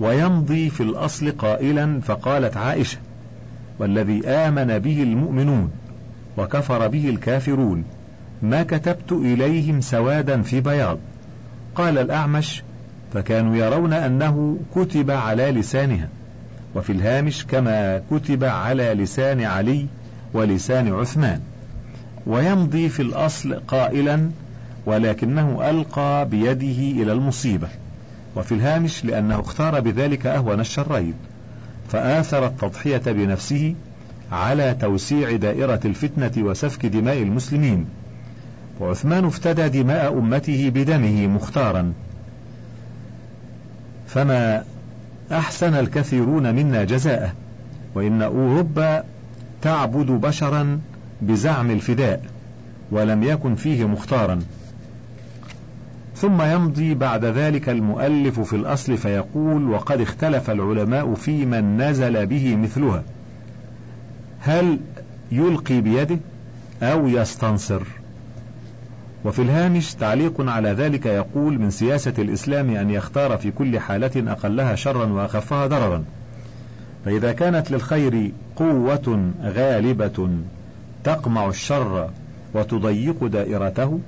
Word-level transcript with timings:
ويمضي 0.00 0.70
في 0.70 0.82
الأصل 0.82 1.30
قائلا 1.30 2.00
فقالت 2.00 2.56
عائشة 2.56 2.98
والذي 3.78 4.28
آمن 4.28 4.78
به 4.78 5.02
المؤمنون 5.02 5.70
وكفر 6.36 6.88
به 6.88 7.08
الكافرون 7.08 7.84
ما 8.42 8.62
كتبت 8.62 9.12
إليهم 9.12 9.80
سوادا 9.80 10.42
في 10.42 10.60
بياض. 10.60 10.98
قال 11.74 11.98
الأعمش 11.98 12.62
فكانوا 13.14 13.56
يرون 13.56 13.92
أنه 13.92 14.58
كتب 14.74 15.10
على 15.10 15.50
لسانها 15.50 16.08
وفي 16.74 16.92
الهامش 16.92 17.46
كما 17.46 18.02
كتب 18.10 18.44
على 18.44 18.94
لسان 18.94 19.40
علي 19.40 19.86
ولسان 20.34 20.92
عثمان. 20.92 21.40
ويمضي 22.26 22.88
في 22.88 23.02
الأصل 23.02 23.54
قائلا 23.54 24.30
ولكنه 24.86 25.70
ألقى 25.70 26.28
بيده 26.28 27.02
إلى 27.02 27.12
المصيبة. 27.12 27.68
وفي 28.36 28.54
الهامش 28.54 29.04
لأنه 29.04 29.40
اختار 29.40 29.80
بذلك 29.80 30.26
أهون 30.26 30.60
الشرين 30.60 31.14
فآثر 31.88 32.46
التضحية 32.46 33.02
بنفسه 33.06 33.74
على 34.32 34.76
توسيع 34.80 35.36
دائرة 35.36 35.80
الفتنة 35.84 36.32
وسفك 36.38 36.86
دماء 36.86 37.22
المسلمين. 37.22 37.86
وعثمان 38.80 39.24
افتدى 39.24 39.82
دماء 39.82 40.18
أمته 40.18 40.70
بدمه 40.74 41.26
مختارا. 41.26 41.92
فما 44.06 44.64
أحسن 45.32 45.74
الكثيرون 45.74 46.54
منا 46.54 46.84
جزاءه 46.84 47.32
وإن 47.94 48.22
أوروبا 48.22 49.04
تعبد 49.62 50.06
بشرا 50.06 50.80
بزعم 51.22 51.70
الفداء 51.70 52.22
ولم 52.90 53.22
يكن 53.22 53.54
فيه 53.54 53.84
مختارا. 53.84 54.40
ثم 56.24 56.42
يمضي 56.42 56.94
بعد 56.94 57.24
ذلك 57.24 57.68
المؤلف 57.68 58.40
في 58.40 58.56
الأصل 58.56 58.96
فيقول 58.96 59.70
وقد 59.70 60.00
اختلف 60.00 60.50
العلماء 60.50 61.14
في 61.14 61.46
من 61.46 61.82
نزل 61.82 62.26
به 62.26 62.56
مثلها. 62.56 63.02
هل 64.40 64.78
يلقي 65.32 65.80
بيده 65.80 66.18
أو 66.82 67.08
يستنصر؟ 67.08 67.82
وفي 69.24 69.42
الهامش 69.42 69.94
تعليق 69.94 70.40
على 70.40 70.68
ذلك 70.68 71.06
يقول 71.06 71.58
من 71.58 71.70
سياسة 71.70 72.14
الإسلام 72.18 72.70
أن 72.70 72.90
يختار 72.90 73.36
في 73.36 73.50
كل 73.50 73.78
حالة 73.78 74.32
أقلها 74.32 74.74
شرا 74.74 75.06
وأخفها 75.06 75.66
ضررا. 75.66 76.04
فإذا 77.04 77.32
كانت 77.32 77.70
للخير 77.70 78.32
قوة 78.56 79.30
غالبة 79.42 80.28
تقمع 81.04 81.48
الشر 81.48 82.10
وتضيق 82.54 83.24
دائرته 83.24 84.00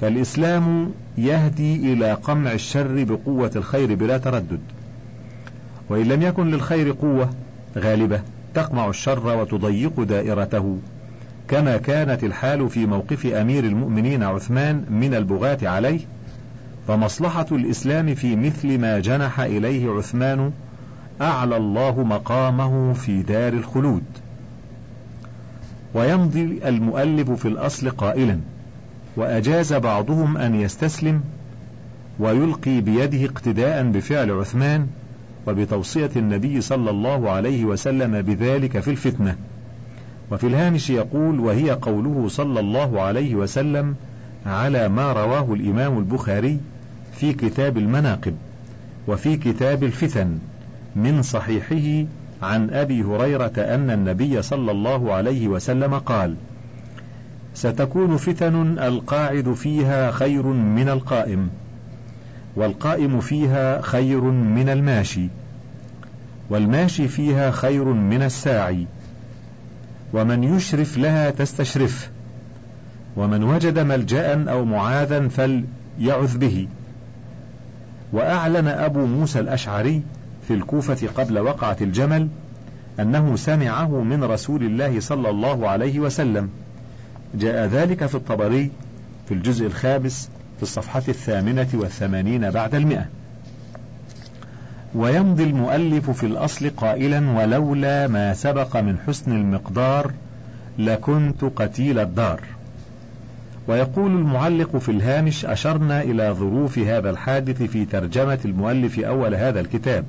فالإسلام 0.00 0.92
يهدي 1.18 1.92
إلى 1.92 2.12
قمع 2.12 2.52
الشر 2.52 3.04
بقوة 3.04 3.50
الخير 3.56 3.94
بلا 3.94 4.18
تردد. 4.18 4.60
وإن 5.88 6.08
لم 6.08 6.22
يكن 6.22 6.50
للخير 6.50 6.92
قوة 6.92 7.30
غالبة 7.78 8.20
تقمع 8.54 8.88
الشر 8.88 9.40
وتضيق 9.40 10.00
دائرته 10.00 10.78
كما 11.48 11.76
كانت 11.76 12.24
الحال 12.24 12.70
في 12.70 12.86
موقف 12.86 13.26
أمير 13.26 13.64
المؤمنين 13.64 14.22
عثمان 14.22 14.84
من 14.90 15.14
البغاة 15.14 15.58
عليه. 15.62 16.00
فمصلحة 16.88 17.46
الإسلام 17.52 18.14
في 18.14 18.36
مثل 18.36 18.78
ما 18.78 19.00
جنح 19.00 19.40
إليه 19.40 19.90
عثمان 19.90 20.52
أعلى 21.20 21.56
الله 21.56 22.04
مقامه 22.04 22.92
في 22.92 23.22
دار 23.22 23.52
الخلود. 23.52 24.02
ويمضي 25.94 26.60
المؤلف 26.64 27.30
في 27.30 27.48
الأصل 27.48 27.90
قائلا 27.90 28.38
وأجاز 29.16 29.72
بعضهم 29.72 30.36
أن 30.36 30.54
يستسلم 30.54 31.20
ويلقي 32.18 32.80
بيده 32.80 33.24
اقتداء 33.24 33.82
بفعل 33.90 34.30
عثمان 34.30 34.86
وبتوصية 35.46 36.10
النبي 36.16 36.60
صلى 36.60 36.90
الله 36.90 37.30
عليه 37.30 37.64
وسلم 37.64 38.22
بذلك 38.22 38.80
في 38.80 38.90
الفتنة. 38.90 39.36
وفي 40.30 40.46
الهامش 40.46 40.90
يقول 40.90 41.40
وهي 41.40 41.70
قوله 41.70 42.28
صلى 42.28 42.60
الله 42.60 43.00
عليه 43.00 43.34
وسلم 43.34 43.94
على 44.46 44.88
ما 44.88 45.12
رواه 45.12 45.54
الإمام 45.54 45.98
البخاري 45.98 46.58
في 47.12 47.32
كتاب 47.32 47.78
المناقب 47.78 48.34
وفي 49.08 49.36
كتاب 49.36 49.84
الفتن 49.84 50.38
من 50.96 51.22
صحيحه 51.22 52.06
عن 52.42 52.70
أبي 52.70 53.02
هريرة 53.02 53.52
أن 53.58 53.90
النبي 53.90 54.42
صلى 54.42 54.70
الله 54.70 55.12
عليه 55.12 55.48
وسلم 55.48 55.94
قال 55.94 56.34
ستكون 57.56 58.16
فتن 58.16 58.78
القاعد 58.78 59.52
فيها 59.52 60.10
خير 60.10 60.46
من 60.46 60.88
القائم 60.88 61.48
والقائم 62.56 63.20
فيها 63.20 63.80
خير 63.80 64.20
من 64.30 64.68
الماشي 64.68 65.28
والماشي 66.50 67.08
فيها 67.08 67.50
خير 67.50 67.84
من 67.84 68.22
الساعي. 68.22 68.86
ومن 70.12 70.44
يشرف 70.44 70.98
لها 70.98 71.30
تستشرف 71.30 72.10
ومن 73.16 73.44
وجد 73.44 73.78
ملجأ 73.78 74.50
أو 74.50 74.64
معاذا 74.64 75.28
فليعذ 75.28 76.38
به. 76.38 76.68
وأعلن 78.12 78.68
أبو 78.68 79.06
موسى 79.06 79.40
الأشعري 79.40 80.02
في 80.48 80.54
الكوفة 80.54 81.08
قبل 81.16 81.38
وقعة 81.38 81.76
الجمل 81.80 82.28
أنه 83.00 83.36
سمعه 83.36 84.02
من 84.02 84.24
رسول 84.24 84.62
الله 84.62 85.00
صلى 85.00 85.30
الله 85.30 85.68
عليه 85.68 86.00
وسلم. 86.00 86.50
جاء 87.38 87.66
ذلك 87.66 88.06
في 88.06 88.14
الطبري 88.14 88.70
في 89.28 89.34
الجزء 89.34 89.66
الخامس 89.66 90.30
في 90.56 90.62
الصفحة 90.62 91.02
الثامنة 91.08 91.68
والثمانين 91.74 92.50
بعد 92.50 92.74
المئة. 92.74 93.06
ويمضي 94.94 95.44
المؤلف 95.44 96.10
في 96.10 96.26
الأصل 96.26 96.70
قائلا 96.70 97.30
ولولا 97.30 98.06
ما 98.06 98.34
سبق 98.34 98.76
من 98.76 98.98
حسن 99.06 99.32
المقدار 99.32 100.12
لكنت 100.78 101.44
قتيل 101.44 101.98
الدار. 101.98 102.40
ويقول 103.68 104.10
المعلق 104.10 104.76
في 104.76 104.88
الهامش 104.88 105.44
أشرنا 105.44 106.02
إلى 106.02 106.30
ظروف 106.30 106.78
هذا 106.78 107.10
الحادث 107.10 107.62
في 107.62 107.84
ترجمة 107.84 108.38
المؤلف 108.44 108.98
أول 108.98 109.34
هذا 109.34 109.60
الكتاب. 109.60 110.04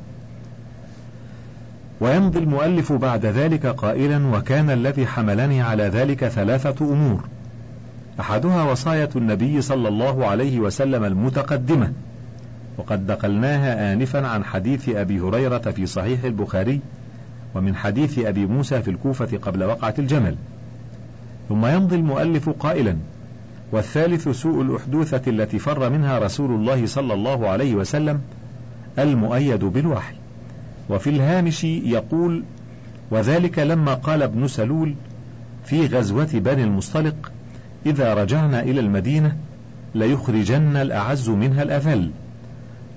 ويمضي 2.02 2.40
المؤلف 2.40 2.94
بعد 2.94 3.26
ذلك 3.26 3.66
قائلا 3.66 4.28
وكان 4.28 4.70
الذي 4.70 5.08
حملني 5.08 5.62
على 5.62 5.84
ذلك 5.84 6.28
ثلاثة 6.28 6.86
أمور. 6.86 7.24
أحدها 8.20 8.64
وصاية 8.64 9.10
النبي 9.16 9.62
صلى 9.62 9.88
الله 9.88 10.26
عليه 10.26 10.60
وسلم 10.60 11.04
المتقدمة 11.04 11.94
وقد 12.78 13.12
نقلناها 13.12 13.94
آنفا 13.94 14.28
عن 14.28 14.44
حديث 14.44 14.90
أبي 14.90 15.20
هريرة 15.20 15.58
في 15.58 15.86
صحيح 15.86 16.24
البخاري 16.24 16.80
ومن 17.56 17.76
حديث 17.76 18.20
أبي 18.20 18.46
موسى 18.46 18.82
في 18.82 18.92
الكوفة 18.92 19.38
قبل 19.42 19.64
وقعة 19.64 19.94
الجمل. 20.00 20.36
ثم 21.50 21.66
يمضي 21.66 21.96
المؤلف 21.96 22.50
قائلا 22.50 22.98
والثالث 23.72 24.30
سوء 24.30 24.62
الأحدوثة 24.62 25.22
التي 25.28 25.60
فر 25.60 25.90
منها 25.90 26.20
رسول 26.20 26.52
الله 26.52 26.86
صلى 26.86 27.14
الله 27.14 27.48
عليه 27.48 27.76
وسلم 27.76 28.22
المؤيد 29.00 29.66
بالوحي. 29.66 30.16
وفي 30.90 31.10
الهامش 31.10 31.64
يقول 31.64 32.44
وذلك 33.12 33.60
لما 33.60 33.94
قال 33.94 34.24
ابن 34.24 34.48
سلول 34.48 34.96
في 35.66 35.86
غزوة 35.86 36.30
بني 36.34 36.64
المصطلق 36.64 37.32
إذا 37.86 38.14
رجعنا 38.14 38.62
إلى 38.64 38.80
المدينة 38.80 39.38
ليخرجن 39.96 40.78
الأعز 40.78 41.30
منها 41.30 41.64
الأذل. 41.64 42.12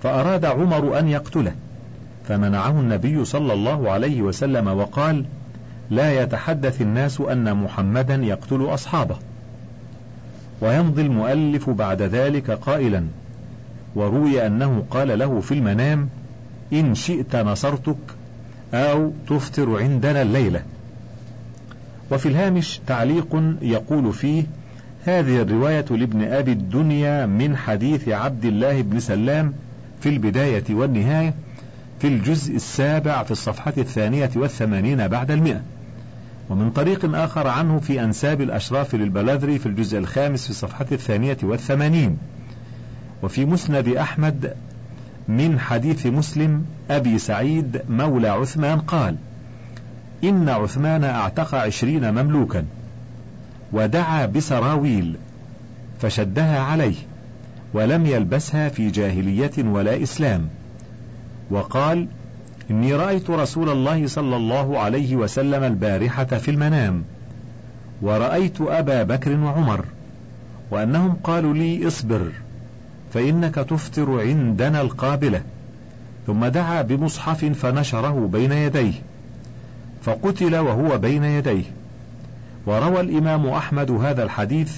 فأراد 0.03 0.45
عمر 0.45 0.99
أن 0.99 1.09
يقتله 1.09 1.55
فمنعه 2.29 2.81
النبي 2.81 3.25
صلى 3.25 3.53
الله 3.53 3.91
عليه 3.91 4.23
وسلم 4.23 4.69
وقال 4.69 5.25
لا 5.91 6.23
يتحدث 6.23 6.81
الناس 6.83 7.21
أن 7.21 7.57
محمدا 7.57 8.15
يقتل 8.15 8.75
أصحابه. 8.75 9.17
ويمضي 10.61 11.03
المؤلف 11.03 11.71
بعد 11.71 12.03
ذلك 12.03 12.51
قائلا 12.51 13.05
وروي 13.95 14.47
أنه 14.47 14.85
قال 14.91 15.19
له 15.19 15.41
في 15.41 15.55
المنام 15.55 16.09
إن 16.73 16.95
شئت 16.95 17.37
نصرتك 17.37 17.97
أو 18.75 19.13
تفطر 19.29 19.83
عندنا 19.83 20.23
الليلة. 20.23 20.63
وفي 22.11 22.29
الهامش 22.29 22.81
تعليق 22.87 23.43
يقول 23.63 24.13
فيه 24.13 24.45
هذه 25.05 25.43
الرواية 25.43 25.85
لابن 25.91 26.23
أبي 26.23 26.53
الدنيا 26.53 27.27
من 27.27 27.57
حديث 27.57 28.09
عبد 28.09 28.45
الله 28.45 28.83
بن 28.83 29.01
سلام 29.01 29.55
في 30.01 30.09
البداية 30.09 30.65
والنهاية 30.71 31.35
في 32.01 32.07
الجزء 32.07 32.57
السابع 32.57 33.23
في 33.23 33.31
الصفحة 33.31 33.73
الثانية 33.79 34.31
والثمانين 34.37 35.09
بعد 35.09 35.31
المئة. 35.31 35.63
ومن 36.51 36.71
طريق 36.71 37.15
آخر 37.15 37.49
عنه 37.49 37.79
في 37.79 38.05
أنساب 38.05 38.41
الأشراف 38.41 38.95
للبلاذري 38.95 39.59
في 39.59 39.67
الجزء 39.67 39.99
الخامس 39.99 40.45
في 40.45 40.51
الصفحة 40.51 40.87
الثانية 40.93 41.37
والثمانين. 41.43 42.19
وفي 43.23 43.45
مسند 43.45 43.89
أحمد 43.89 44.55
من 45.31 45.61
حديث 45.61 46.07
مسلم 46.07 46.65
أبي 46.91 47.19
سعيد 47.19 47.83
مولى 47.91 48.29
عثمان 48.29 48.79
قال 48.79 49.17
إن 50.25 50.49
عثمان 50.49 51.05
أعتق 51.05 51.55
عشرين 51.55 52.11
مملوكا 52.11 52.65
ودعا 53.73 54.27
بسراويل 54.27 55.17
فشدها 56.01 56.61
عليه 56.61 56.95
ولم 57.75 58.07
يلبسها 58.07 58.69
في 58.69 58.91
جاهلية 58.91 59.51
ولا 59.59 60.03
إسلام. 60.03 60.49
وقال 61.51 62.07
إني 62.71 62.95
رأيت 62.95 63.31
رسول 63.31 63.69
الله 63.69 64.07
صلى 64.07 64.37
الله 64.37 64.79
عليه 64.79 65.17
وسلم 65.17 65.65
البارحة 65.65 66.25
في 66.25 66.51
المنام 66.51 67.05
ورأيت 68.03 68.61
أبا 68.61 69.03
بكر 69.03 69.37
وعمر 69.41 69.85
وأنهم 70.71 71.17
قالوا 71.25 71.55
لي 71.55 71.87
اصبر. 71.87 72.33
فإنك 73.15 73.55
تفطر 73.55 74.21
عندنا 74.21 74.81
القابلة. 74.81 75.43
ثم 76.27 76.47
دعا 76.47 76.83
بمصحف 76.83 77.45
فنشره 77.45 78.29
بين 78.33 78.53
يديه. 78.53 78.93
فقتل 80.03 80.57
وهو 80.57 80.99
بين 80.99 81.25
يديه. 81.25 81.65
وروى 82.67 83.01
الإمام 83.01 83.47
أحمد 83.47 83.91
هذا 83.91 84.23
الحديث 84.23 84.73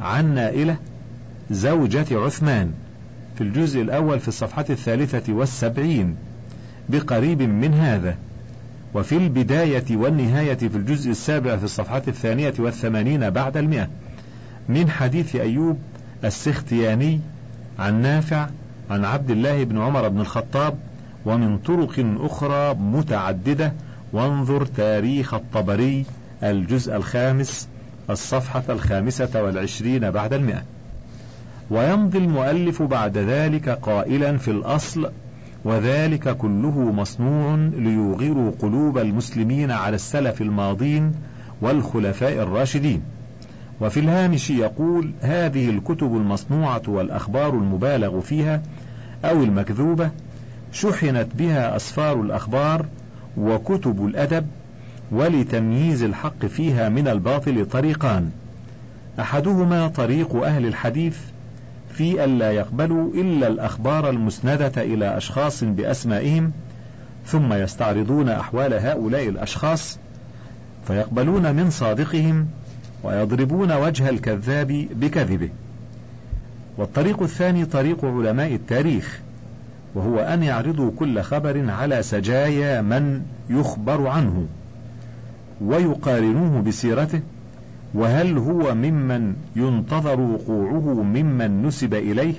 عن 0.00 0.34
نائلة 0.34 0.76
زوجة 1.50 2.06
عثمان 2.10 2.72
في 3.36 3.40
الجزء 3.40 3.82
الأول 3.82 4.20
في 4.20 4.28
الصفحة 4.28 4.64
الثالثة 4.70 5.32
والسبعين 5.32 6.16
بقريب 6.88 7.42
من 7.42 7.74
هذا. 7.74 8.16
وفي 8.94 9.16
البداية 9.16 9.84
والنهاية 9.90 10.54
في 10.54 10.76
الجزء 10.76 11.10
السابع 11.10 11.56
في 11.56 11.64
الصفحة 11.64 12.02
الثانية 12.08 12.54
والثمانين 12.58 13.30
بعد 13.30 13.56
المئة. 13.56 13.88
من 14.68 14.90
حديث 14.90 15.36
أيوب 15.36 15.78
السختياني 16.24 17.20
عن 17.80 18.02
نافع 18.02 18.46
عن 18.90 19.04
عبد 19.04 19.30
الله 19.30 19.64
بن 19.64 19.78
عمر 19.78 20.08
بن 20.08 20.20
الخطاب 20.20 20.78
ومن 21.26 21.58
طرق 21.58 22.06
أخرى 22.20 22.74
متعددة. 22.74 23.72
وانظر 24.12 24.64
تاريخ 24.64 25.34
الطبري 25.34 26.04
الجزء 26.42 26.96
الخامس 26.96 27.68
الصفحة 28.10 28.62
الخامسة 28.68 29.42
والعشرين 29.42 30.10
بعد 30.10 30.32
المئة. 30.32 30.62
ويمضي 31.70 32.18
المؤلف 32.18 32.82
بعد 32.82 33.18
ذلك 33.18 33.68
قائلا 33.68 34.36
في 34.36 34.50
الأصل 34.50 35.10
وذلك 35.64 36.36
كله 36.36 36.92
مصنوع 36.92 37.54
ليوغروا 37.54 38.52
قلوب 38.62 38.98
المسلمين 38.98 39.70
على 39.70 39.96
السلف 39.96 40.40
الماضين 40.40 41.12
والخلفاء 41.60 42.32
الراشدين. 42.32 43.02
وفي 43.80 44.00
الهامش 44.00 44.50
يقول 44.50 45.12
هذه 45.20 45.70
الكتب 45.70 46.16
المصنوعة 46.16 46.82
والأخبار 46.88 47.54
المبالغ 47.54 48.20
فيها 48.20 48.62
أو 49.24 49.42
المكذوبة 49.42 50.10
شحنت 50.72 51.28
بها 51.34 51.76
أسفار 51.76 52.20
الأخبار 52.20 52.86
وكتب 53.36 54.06
الأدب 54.06 54.46
ولتمييز 55.12 56.02
الحق 56.02 56.46
فيها 56.46 56.88
من 56.88 57.08
الباطل 57.08 57.66
طريقان. 57.66 58.30
أحدهما 59.20 59.88
طريق 59.88 60.36
أهل 60.36 60.66
الحديث 60.66 61.18
في 61.92 62.24
ألا 62.24 62.52
يقبلوا 62.52 63.14
إلا 63.14 63.48
الأخبار 63.48 64.10
المسندة 64.10 64.72
إلى 64.82 65.16
أشخاص 65.16 65.64
بأسمائهم 65.64 66.52
ثم 67.26 67.52
يستعرضون 67.52 68.28
أحوال 68.28 68.74
هؤلاء 68.74 69.28
الأشخاص 69.28 69.98
فيقبلون 70.86 71.54
من 71.54 71.70
صادقهم 71.70 72.46
ويضربون 73.02 73.72
وجه 73.72 74.08
الكذاب 74.08 74.86
بكذبه. 75.00 75.48
والطريق 76.78 77.22
الثاني 77.22 77.64
طريق 77.64 78.04
علماء 78.04 78.54
التاريخ 78.54 79.20
وهو 79.94 80.18
أن 80.18 80.42
يعرضوا 80.42 80.90
كل 80.98 81.22
خبر 81.22 81.70
على 81.70 82.02
سجايا 82.02 82.80
من 82.80 83.22
يخبر 83.50 84.06
عنه 84.06 84.46
ويقارنوه 85.60 86.62
بسيرته 86.62 87.20
وهل 87.94 88.38
هو 88.38 88.74
ممن 88.74 89.34
ينتظر 89.56 90.20
وقوعه 90.20 91.02
ممن 91.02 91.66
نسب 91.66 91.94
إليه 91.94 92.34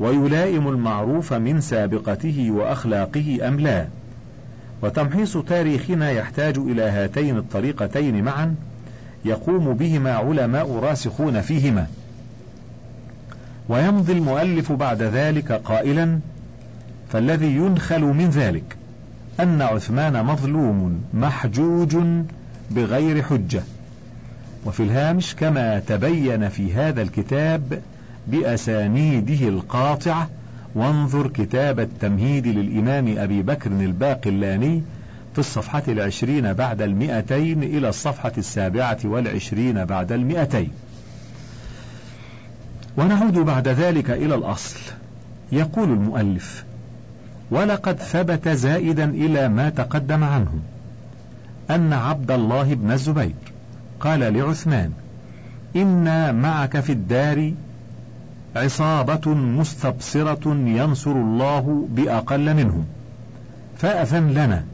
ويلائم 0.00 0.68
المعروف 0.68 1.32
من 1.32 1.60
سابقته 1.60 2.50
وأخلاقه 2.50 3.48
أم 3.48 3.60
لا. 3.60 3.86
وتمحيص 4.82 5.36
تاريخنا 5.36 6.10
يحتاج 6.10 6.58
إلى 6.58 6.82
هاتين 6.82 7.36
الطريقتين 7.36 8.24
معا 8.24 8.54
يقوم 9.26 9.74
بهما 9.74 10.12
علماء 10.12 10.72
راسخون 10.72 11.40
فيهما. 11.40 11.86
ويمضي 13.68 14.12
المؤلف 14.12 14.72
بعد 14.72 15.02
ذلك 15.02 15.52
قائلا 15.52 16.18
فالذي 17.12 17.56
ينخل 17.56 18.00
من 18.00 18.30
ذلك 18.30 18.76
أن 19.40 19.62
عثمان 19.62 20.24
مظلوم 20.24 21.00
محجوج 21.14 21.96
بغير 22.70 23.22
حجة. 23.22 23.62
وفي 24.66 24.82
الهامش 24.82 25.34
كما 25.34 25.78
تبين 25.78 26.48
في 26.48 26.74
هذا 26.74 27.02
الكتاب 27.02 27.82
بأسانيده 28.26 29.48
القاطعة 29.48 30.28
وانظر 30.74 31.26
كتاب 31.26 31.80
التمهيد 31.80 32.46
للإمام 32.46 33.18
أبي 33.18 33.42
بكر 33.42 33.70
الباقلاني 33.70 34.82
في 35.36 35.40
الصفحة 35.40 35.82
العشرين 35.88 36.52
بعد 36.52 36.82
المئتين 36.82 37.62
إلى 37.62 37.88
الصفحة 37.88 38.32
السابعة 38.38 38.98
والعشرين 39.04 39.84
بعد 39.84 40.12
المئتين. 40.12 40.70
ونعود 42.96 43.38
بعد 43.38 43.68
ذلك 43.68 44.10
إلى 44.10 44.34
الأصل. 44.34 44.78
يقول 45.52 45.88
المؤلف 45.88 46.64
ولقد 47.50 47.96
ثبت 47.96 48.48
زائدا 48.48 49.04
إلى 49.04 49.48
ما 49.48 49.68
تقدم 49.70 50.24
عنه 50.24 50.52
أن 51.70 51.92
عبد 51.92 52.30
الله 52.30 52.74
بن 52.74 52.90
الزبير 52.90 53.34
قال 54.00 54.20
لعثمان 54.20 54.92
إنا 55.76 56.32
معك 56.32 56.80
في 56.80 56.92
الدار 56.92 57.52
عصابة 58.56 59.34
مستبصرة 59.34 60.54
ينصر 60.54 61.12
الله 61.12 61.88
بأقل 61.90 62.54
منهم 62.54 62.84
فأذن 63.78 64.30
لنا 64.30 64.64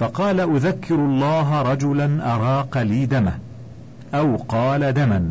فقال 0.00 0.40
أذكر 0.40 0.94
الله 0.94 1.62
رجلا 1.62 2.34
أراق 2.34 2.78
لي 2.78 3.06
دمه 3.06 3.38
أو 4.14 4.36
قال 4.36 4.94
دما. 4.94 5.30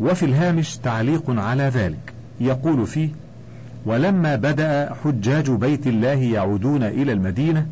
وفي 0.00 0.24
الهامش 0.24 0.76
تعليق 0.76 1.30
على 1.30 1.62
ذلك. 1.62 2.12
يقول 2.40 2.86
فيه 2.86 3.08
ولما 3.86 4.36
بدأ 4.36 4.94
حجاج 5.04 5.50
بيت 5.50 5.86
الله 5.86 6.22
يعودون 6.22 6.82
إلى 6.82 7.12
المدينة 7.12 7.66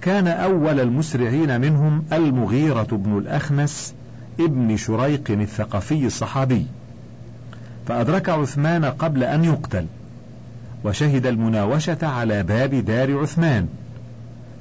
كان 0.00 0.28
أول 0.28 0.80
المسرعين 0.80 1.60
منهم 1.60 2.04
المغيرة 2.12 2.88
بن 2.92 3.18
الأخنس 3.18 3.94
ابن 4.40 4.76
شريق 4.76 5.30
الثقفي 5.30 6.06
الصحابي 6.06 6.66
فأدرك 7.86 8.28
عثمان 8.28 8.84
قبل 8.84 9.24
أن 9.24 9.44
يقتل. 9.44 9.86
وشهد 10.86 11.26
المناوشة 11.26 11.98
على 12.02 12.42
باب 12.42 12.74
دار 12.74 13.18
عثمان 13.18 13.68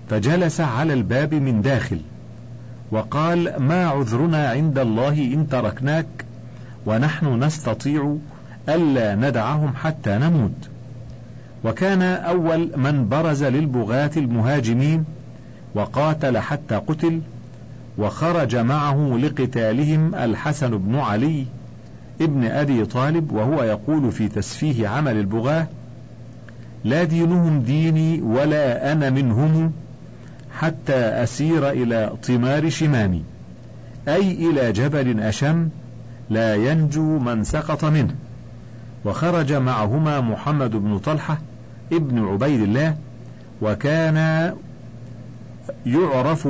فجلس 0.09 0.61
على 0.61 0.93
الباب 0.93 1.33
من 1.33 1.61
داخل 1.61 1.99
وقال 2.91 3.55
ما 3.57 3.85
عذرنا 3.87 4.49
عند 4.49 4.79
الله 4.79 5.33
إن 5.33 5.49
تركناك 5.49 6.05
ونحن 6.85 7.43
نستطيع 7.43 8.15
ألا 8.69 9.15
ندعهم 9.15 9.73
حتى 9.75 10.17
نموت. 10.17 10.69
وكان 11.63 12.01
أول 12.01 12.71
من 12.77 13.09
برز 13.09 13.43
للبغاة 13.43 14.11
المهاجمين 14.17 15.05
وقاتل 15.75 16.37
حتى 16.37 16.75
قتل 16.75 17.21
وخرج 17.97 18.55
معه 18.55 19.19
لقتالهم 19.23 20.15
الحسن 20.15 20.77
بن 20.77 20.95
علي 20.95 21.45
ابن 22.21 22.45
أبي 22.45 22.85
طالب 22.85 23.31
وهو 23.31 23.63
يقول 23.63 24.11
في 24.11 24.27
تسفيه 24.27 24.87
عمل 24.87 25.17
البغاة 25.17 25.67
لا 26.85 27.03
دينهم 27.03 27.61
ديني 27.61 28.21
ولا 28.21 28.91
أنا 28.91 29.09
منهم 29.09 29.71
حتى 30.59 30.93
أسير 30.95 31.69
إلى 31.69 32.13
طمار 32.27 32.69
شمامي. 32.69 33.23
أي 34.07 34.31
إلى 34.31 34.71
جبل 34.71 35.19
أشم 35.19 35.69
لا 36.29 36.55
ينجو 36.55 37.19
من 37.19 37.43
سقط 37.43 37.85
منه. 37.85 38.15
وخرج 39.05 39.53
معهما 39.53 40.21
محمد 40.21 40.71
بن 40.71 40.99
طلحة 40.99 41.37
ابن 41.91 42.25
عبيد 42.25 42.61
الله 42.61 42.95
وكان 43.61 44.53
يعرف 45.85 46.47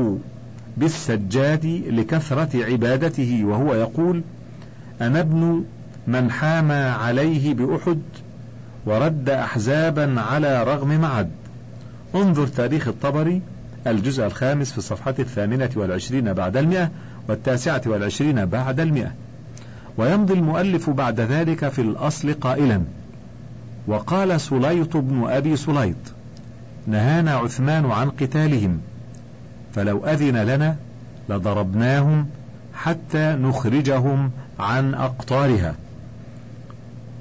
بالسجاد 0.77 1.65
لكثرة 1.89 2.65
عبادته 2.65 3.42
وهو 3.46 3.74
يقول 3.74 4.22
أنا 5.01 5.20
ابن 5.20 5.63
من 6.08 6.32
حام 6.32 6.72
عليه 6.72 7.54
بأحد 7.54 8.00
ورد 8.86 9.30
أحزابا 9.30 10.22
على 10.22 10.63
رغم 10.63 11.01
معد. 11.01 11.30
انظر 12.15 12.48
تاريخ 12.48 12.88
الطبري 12.88 13.42
الجزء 13.88 14.25
الخامس 14.25 14.72
في 14.72 14.77
الصفحة 14.77 15.15
الثامنة 15.20 15.70
والعشرين 15.75 16.34
بعد 16.34 16.58
المئة 16.58 16.92
والتاسعة 17.30 17.82
والعشرين 17.86 18.46
بعد 18.46 18.80
المئة. 18.80 19.12
ويمضي 19.98 20.34
المؤلف 20.34 20.89
بعد 20.89 21.20
ذلك 21.20 21.70
في 21.70 21.82
الأصل 21.82 22.34
قائلا 22.34 22.82
وقال 23.88 24.42
سليط 24.42 24.98
بن 24.98 25.24
أبي 25.30 25.56
سليط 25.56 25.96
نهانا 26.88 27.36
عثمان 27.36 27.86
عن 27.86 28.10
قتالهم 28.10 28.80
فلو 29.75 30.06
أذن 30.06 30.38
لنا 30.38 30.75
لضربناهم 31.30 32.27
حتى 32.74 33.36
نخرجهم 33.42 34.32
عن 34.60 34.94
أقطارها. 34.94 35.75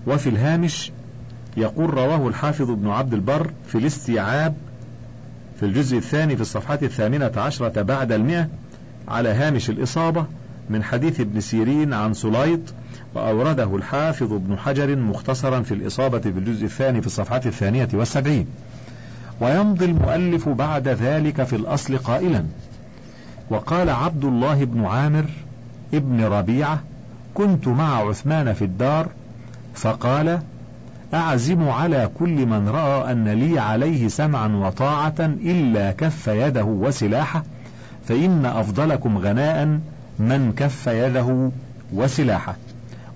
وفي 0.06 0.28
الهامش 0.28 0.92
يقول 1.56 1.94
رواه 1.94 2.28
الحافظ 2.28 2.70
ابن 2.70 2.88
عبد 2.88 3.14
البر 3.14 3.50
في 3.66 3.78
الاستيعاب 3.78 4.54
في 5.60 5.66
الجزء 5.66 5.96
الثاني 5.96 6.36
في 6.36 6.42
الصفحة 6.42 6.78
الثامنة 6.82 7.32
عشرة 7.36 7.82
بعد 7.82 8.12
المئة 8.12 8.48
على 9.08 9.28
هامش 9.28 9.70
الإصابة 9.70 10.26
من 10.70 10.82
حديث 10.82 11.20
ابن 11.20 11.40
سيرين 11.40 11.92
عن 11.92 12.14
سليط 12.14 12.60
وأورده 13.14 13.76
الحافظ 13.76 14.32
ابن 14.32 14.58
حجر 14.58 14.96
مختصرا 14.96 15.60
في 15.60 15.74
الإصابة 15.74 16.18
في 16.18 16.28
الجزء 16.28 16.64
الثاني 16.64 17.00
في 17.00 17.06
الصفحة 17.06 17.40
الثانية 17.46 17.88
والسبعين. 17.92 18.46
ويمضي 19.40 19.84
المؤلف 19.84 20.48
بعد 20.48 20.88
ذلك 20.88 21.42
في 21.42 21.56
الأصل 21.56 21.98
قائلا 21.98 22.44
وقال 23.50 23.90
عبد 23.90 24.24
الله 24.24 24.64
بن 24.64 24.84
عامر 24.84 25.24
ابن 25.94 26.24
ربيعة 26.24 26.80
كنت 27.34 27.68
مع 27.68 28.08
عثمان 28.08 28.52
في 28.52 28.64
الدار 28.64 29.08
فقال 29.74 30.40
أعزم 31.14 31.68
على 31.68 32.10
كل 32.18 32.46
من 32.46 32.68
رأى 32.68 33.12
أن 33.12 33.28
لي 33.28 33.58
عليه 33.58 34.08
سمعا 34.08 34.48
وطاعة 34.48 35.14
إلا 35.20 35.90
كف 35.90 36.26
يده 36.26 36.64
وسلاحه 36.64 37.44
فإن 38.08 38.46
أفضلكم 38.46 39.18
غناء 39.18 39.78
من 40.18 40.52
كف 40.56 40.86
يده 40.86 41.50
وسلاحه. 41.92 42.56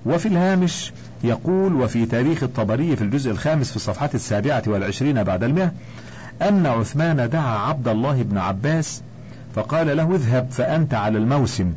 وفي 0.06 0.28
الهامش 0.28 0.92
يقول 1.24 1.74
وفي 1.74 2.06
تاريخ 2.06 2.42
الطبري 2.42 2.96
في 2.96 3.02
الجزء 3.02 3.30
الخامس 3.30 3.70
في 3.70 3.76
الصفحة 3.76 4.10
السابعة 4.14 4.62
والعشرين 4.66 5.22
بعد 5.22 5.44
المئة 5.44 5.72
أن 6.42 6.66
عثمان 6.66 7.28
دعا 7.28 7.58
عبد 7.58 7.88
الله 7.88 8.22
بن 8.22 8.38
عباس 8.38 9.02
فقال 9.54 9.96
له 9.96 10.14
اذهب 10.14 10.46
فأنت 10.50 10.94
على 10.94 11.18
الموسم 11.18 11.72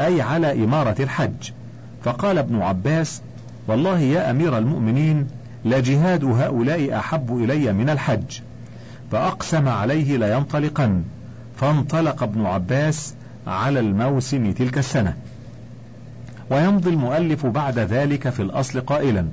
أي 0.00 0.20
على 0.22 0.64
إمارة 0.64 0.96
الحج. 1.00 1.50
فقال 2.04 2.38
ابن 2.38 2.62
عباس 2.62 3.22
والله 3.68 3.98
يا 3.98 4.30
أمير 4.30 4.58
المؤمنين 4.58 5.26
لجهاد 5.64 6.24
هؤلاء 6.24 6.98
أحب 6.98 7.44
إلي 7.44 7.72
من 7.72 7.90
الحج. 7.90 8.40
فأقسم 9.10 9.68
عليه 9.68 10.16
لينطلقن. 10.16 11.02
فانطلق 11.56 12.22
ابن 12.22 12.46
عباس 12.46 13.14
على 13.46 13.80
الموسم 13.80 14.52
تلك 14.52 14.78
السنة. 14.78 15.14
ويمضي 16.50 16.90
المؤلف 16.90 17.46
بعد 17.46 17.78
ذلك 17.78 18.28
في 18.28 18.42
الأصل 18.42 18.80
قائلا 18.80 19.26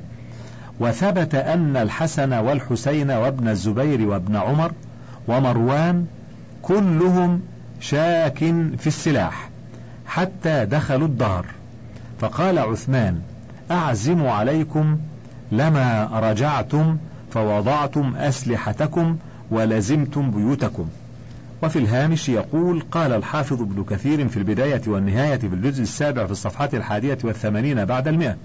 وثبت 0.80 1.36
أن 1.36 1.78
الحسن 1.78 2.34
والحسين 2.34 3.12
وابن 3.12 3.48
الزبير 3.48 4.08
وابن 4.08 4.36
عمر 4.36 4.72
ومروان 5.28 6.06
كلهم 6.62 7.42
شاك 7.80 8.38
في 8.78 8.88
السلاح 8.88 9.50
حتى 10.06 10.66
دخلوا 10.66 11.08
الدار. 11.08 11.46
فقال 12.20 12.60
عثمان 12.60 13.22
أعزم 13.72 14.28
عليكم 14.28 14.98
لما 15.52 16.10
رجعتم 16.14 16.98
فوضعتم 17.32 18.16
أسلحتكم 18.16 19.18
ولزمتم 19.52 20.32
بيوتكم. 20.32 20.88
وفي 21.64 21.80
الهامش 21.80 22.30
يقول 22.30 22.82
قال 22.92 23.12
الحافظ 23.12 23.62
ابن 23.62 23.84
كثير 23.84 24.28
في 24.28 24.38
البداية 24.38 24.82
والنهاية 24.88 25.38
في 25.38 25.48
الجزء 25.48 25.84
السابع 25.84 26.26
في 26.26 26.32
الصفحات 26.32 26.76
الحادية 26.76 27.18
والثمانين 27.24 27.86
بعد 27.86 28.08
المئة. 28.08 28.36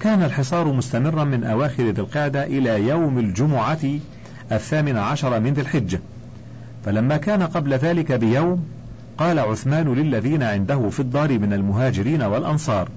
كان 0.00 0.22
الحصار 0.22 0.72
مستمرا 0.72 1.24
من 1.24 1.44
أواخر 1.44 1.82
ذي 1.82 2.00
القعدة 2.00 2.44
إلى 2.44 2.88
يوم 2.88 3.18
الجمعة 3.18 3.98
الثامن 4.52 4.96
عشر 4.96 5.40
من 5.40 5.52
ذي 5.52 5.60
الحجة. 5.60 6.00
فلما 6.84 7.16
كان 7.16 7.42
قبل 7.42 7.74
ذلك 7.74 8.12
بيوم 8.12 8.64
قال 9.18 9.38
عثمان 9.38 9.94
للذين 9.94 10.42
عنده 10.42 10.88
في 10.88 11.00
الدار 11.00 11.38
من 11.38 11.52
المهاجرين 11.52 12.22
والأنصار 12.22 12.88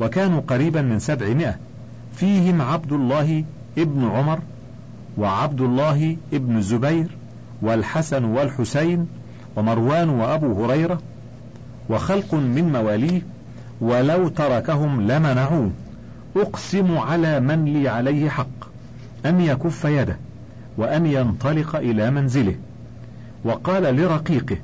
وكانوا 0.00 0.40
قريبا 0.40 0.82
من 0.82 0.98
سبعمائة. 0.98 1.69
فيهم 2.20 2.62
عبد 2.62 2.92
الله 2.92 3.44
ابن 3.78 4.08
عمر 4.08 4.38
وعبد 5.18 5.60
الله 5.60 6.16
ابن 6.32 6.56
الزبير 6.56 7.06
والحسن 7.62 8.24
والحسين 8.24 9.08
ومروان 9.56 10.08
وأبو 10.08 10.64
هريرة 10.64 11.00
وخلق 11.90 12.34
من 12.34 12.72
مواليه 12.72 13.22
ولو 13.80 14.28
تركهم 14.28 15.00
لمنعوه. 15.00 15.70
أقسم 16.36 16.98
على 16.98 17.40
من 17.40 17.64
لي 17.64 17.88
عليه 17.88 18.28
حق 18.28 18.68
أن 19.26 19.40
يكف 19.40 19.84
يده 19.84 20.16
وأن 20.76 21.06
ينطلق 21.06 21.76
إلى 21.76 22.10
منزله. 22.10 22.54
وقال 23.44 23.82
لرقيقه 23.96 24.56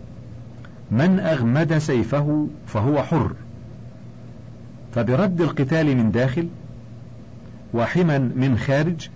من 0.90 1.20
أغمد 1.20 1.78
سيفه 1.78 2.46
فهو 2.66 3.02
حر. 3.02 3.32
فبرد 4.94 5.40
القتال 5.40 5.96
من 5.96 6.10
داخل 6.10 6.48
وحما 7.76 8.18
من 8.18 8.58
خارج 8.58 9.08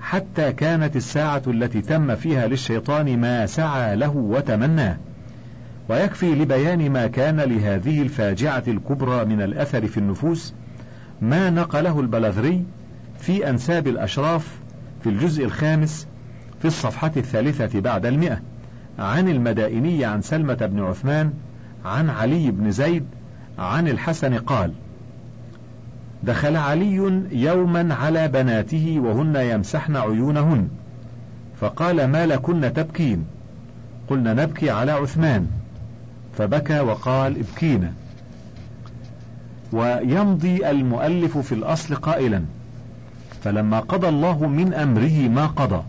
حتى 0.00 0.52
كانت 0.52 0.96
الساعة 0.96 1.42
التي 1.46 1.80
تم 1.80 2.14
فيها 2.14 2.46
للشيطان 2.46 3.20
ما 3.20 3.46
سعى 3.46 3.96
له 3.96 4.16
وتمناه 4.16 4.96
ويكفي 5.88 6.34
لبيان 6.34 6.90
ما 6.90 7.06
كان 7.06 7.40
لهذه 7.40 8.02
الفاجعة 8.02 8.62
الكبرى 8.68 9.24
من 9.24 9.42
الأثر 9.42 9.86
في 9.86 9.98
النفوس 9.98 10.54
ما 11.22 11.50
نقله 11.50 12.00
البلغري 12.00 12.64
في 13.18 13.50
أنساب 13.50 13.88
الأشراف 13.88 14.58
في 15.02 15.08
الجزء 15.08 15.44
الخامس 15.44 16.06
في 16.60 16.64
الصفحة 16.64 17.12
الثالثة 17.16 17.80
بعد 17.80 18.06
المئة 18.06 18.40
عن 18.98 19.28
المدائني 19.28 20.04
عن 20.04 20.22
سلمة 20.22 20.54
بن 20.54 20.80
عثمان 20.80 21.32
عن 21.84 22.10
علي 22.10 22.50
بن 22.50 22.70
زيد 22.70 23.04
عن 23.58 23.88
الحسن 23.88 24.34
قال 24.34 24.72
دخل 26.22 26.56
علي 26.56 27.22
يوما 27.32 27.94
على 27.94 28.28
بناته 28.28 29.00
وهن 29.04 29.36
يمسحن 29.36 29.96
عيونهن. 29.96 30.68
فقال 31.60 32.04
ما 32.04 32.26
لكن 32.26 32.72
تبكين؟ 32.74 33.24
قلنا 34.08 34.34
نبكي 34.34 34.70
على 34.70 34.92
عثمان. 34.92 35.46
فبكى 36.38 36.80
وقال 36.80 37.36
ابكينا. 37.38 37.92
ويمضي 39.72 40.70
المؤلف 40.70 41.38
في 41.38 41.52
الأصل 41.52 41.94
قائلا 41.94 42.42
فلما 43.42 43.80
قضى 43.80 44.08
الله 44.08 44.46
من 44.46 44.74
أمره 44.74 45.28
ما 45.28 45.46
قضى 45.46 45.82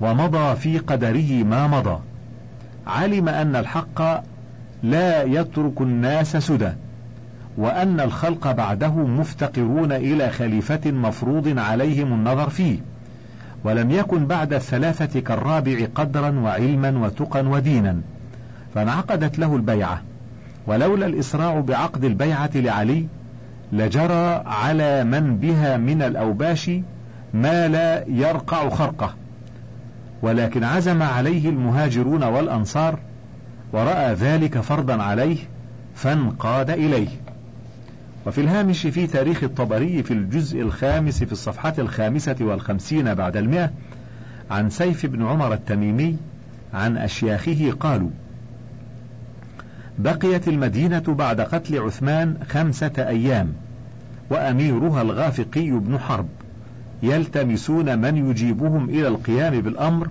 ومضى 0.00 0.56
في 0.56 0.78
قدره 0.78 1.42
ما 1.42 1.66
مضى. 1.66 1.98
علم 2.86 3.28
أن 3.28 3.56
الحق 3.56 4.22
لا 4.82 5.22
يترك 5.22 5.80
الناس 5.80 6.36
سدى. 6.36 6.72
وأن 7.58 8.00
الخلق 8.00 8.52
بعده 8.52 8.92
مفتقرون 8.92 9.92
إلى 9.92 10.30
خليفة 10.30 10.90
مفروض 10.90 11.58
عليهم 11.58 12.12
النظر 12.12 12.50
فيه 12.50 12.78
ولم 13.64 13.90
يكن 13.90 14.26
بعد 14.26 14.52
الثلاثة 14.52 15.20
كالرابع 15.20 15.86
قدرا 15.94 16.30
وعلما 16.30 17.06
وتقا 17.06 17.48
ودينا 17.48 18.00
فانعقدت 18.74 19.38
له 19.38 19.56
البيعة. 19.56 20.02
ولولا 20.66 21.06
الإسراع 21.06 21.60
بعقد 21.60 22.04
البيعة 22.04 22.50
لعلي 22.54 23.06
لجرى 23.72 24.42
على 24.46 25.04
من 25.04 25.36
بها 25.36 25.76
من 25.76 26.02
الأوباش 26.02 26.70
ما 27.34 27.68
لا 27.68 28.04
يرقع 28.08 28.68
خرقه. 28.68 29.14
ولكن 30.22 30.64
عزم 30.64 31.02
عليه 31.02 31.48
المهاجرون 31.48 32.24
والأنصار 32.24 32.98
ورأى 33.72 34.14
ذلك 34.14 34.60
فرضا 34.60 35.02
عليه 35.02 35.38
فانقاد 35.94 36.70
إليه. 36.70 37.08
وفي 38.26 38.40
الهامش 38.40 38.86
في 38.86 39.06
تاريخ 39.06 39.44
الطبري 39.44 40.02
في 40.02 40.10
الجزء 40.10 40.60
الخامس 40.60 41.24
في 41.24 41.32
الصفحة 41.32 41.74
الخامسة 41.78 42.36
والخمسين 42.40 43.14
بعد 43.14 43.36
المئة 43.36 43.70
عن 44.50 44.70
سيف 44.70 45.06
بن 45.06 45.26
عمر 45.26 45.54
التميمي 45.54 46.16
عن 46.74 46.96
أشياخه 46.96 47.74
قالوا 47.80 48.10
بقيت 49.98 50.48
المدينة 50.48 50.98
بعد 51.08 51.40
قتل 51.40 51.78
عثمان 51.78 52.36
خمسة 52.48 52.92
أيام 52.98 53.52
وأميرها 54.30 55.02
الغافقي 55.02 55.70
بن 55.70 55.98
حرب 55.98 56.26
يلتمسون 57.02 57.98
من 57.98 58.30
يجيبهم 58.30 58.88
إلى 58.88 59.08
القيام 59.08 59.60
بالأمر 59.60 60.08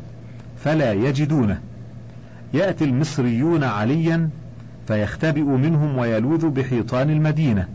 فلا 0.64 0.94
يجدونه. 0.94 1.60
يأتي 2.54 2.86
المصريون 2.86 3.64
عليا 3.64 4.30
فيختبئ 4.88 5.42
منهم 5.42 5.98
ويلوذ 5.98 6.50
بحيطان 6.50 7.10
المدينة. 7.10 7.68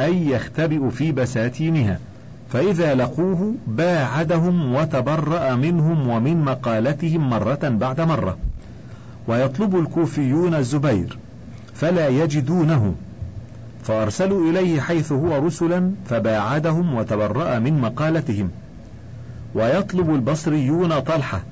أي 0.00 0.30
يختبئ 0.30 0.90
في 0.90 1.12
بساتينها 1.12 1.98
فإذا 2.50 2.94
لقوه 2.94 3.54
باعدهم 3.66 4.74
وتبرأ 4.74 5.54
منهم 5.54 6.08
ومن 6.08 6.44
مقالتهم 6.44 7.30
مرة 7.30 7.58
بعد 7.62 8.00
مرة. 8.00 8.36
ويطلب 9.28 9.76
الكوفيون 9.76 10.54
الزبير 10.54 11.18
فلا 11.74 12.08
يجدونه. 12.08 12.94
فأرسلوا 13.82 14.50
إليه 14.50 14.80
حيث 14.80 15.12
هو 15.12 15.46
رسلا 15.46 15.92
فباعدهم 16.06 16.94
وتبرأ 16.94 17.58
من 17.58 17.80
مقالتهم. 17.80 18.50
ويطلب 19.54 20.14
البصريون 20.14 21.00
طلحة 21.00 21.42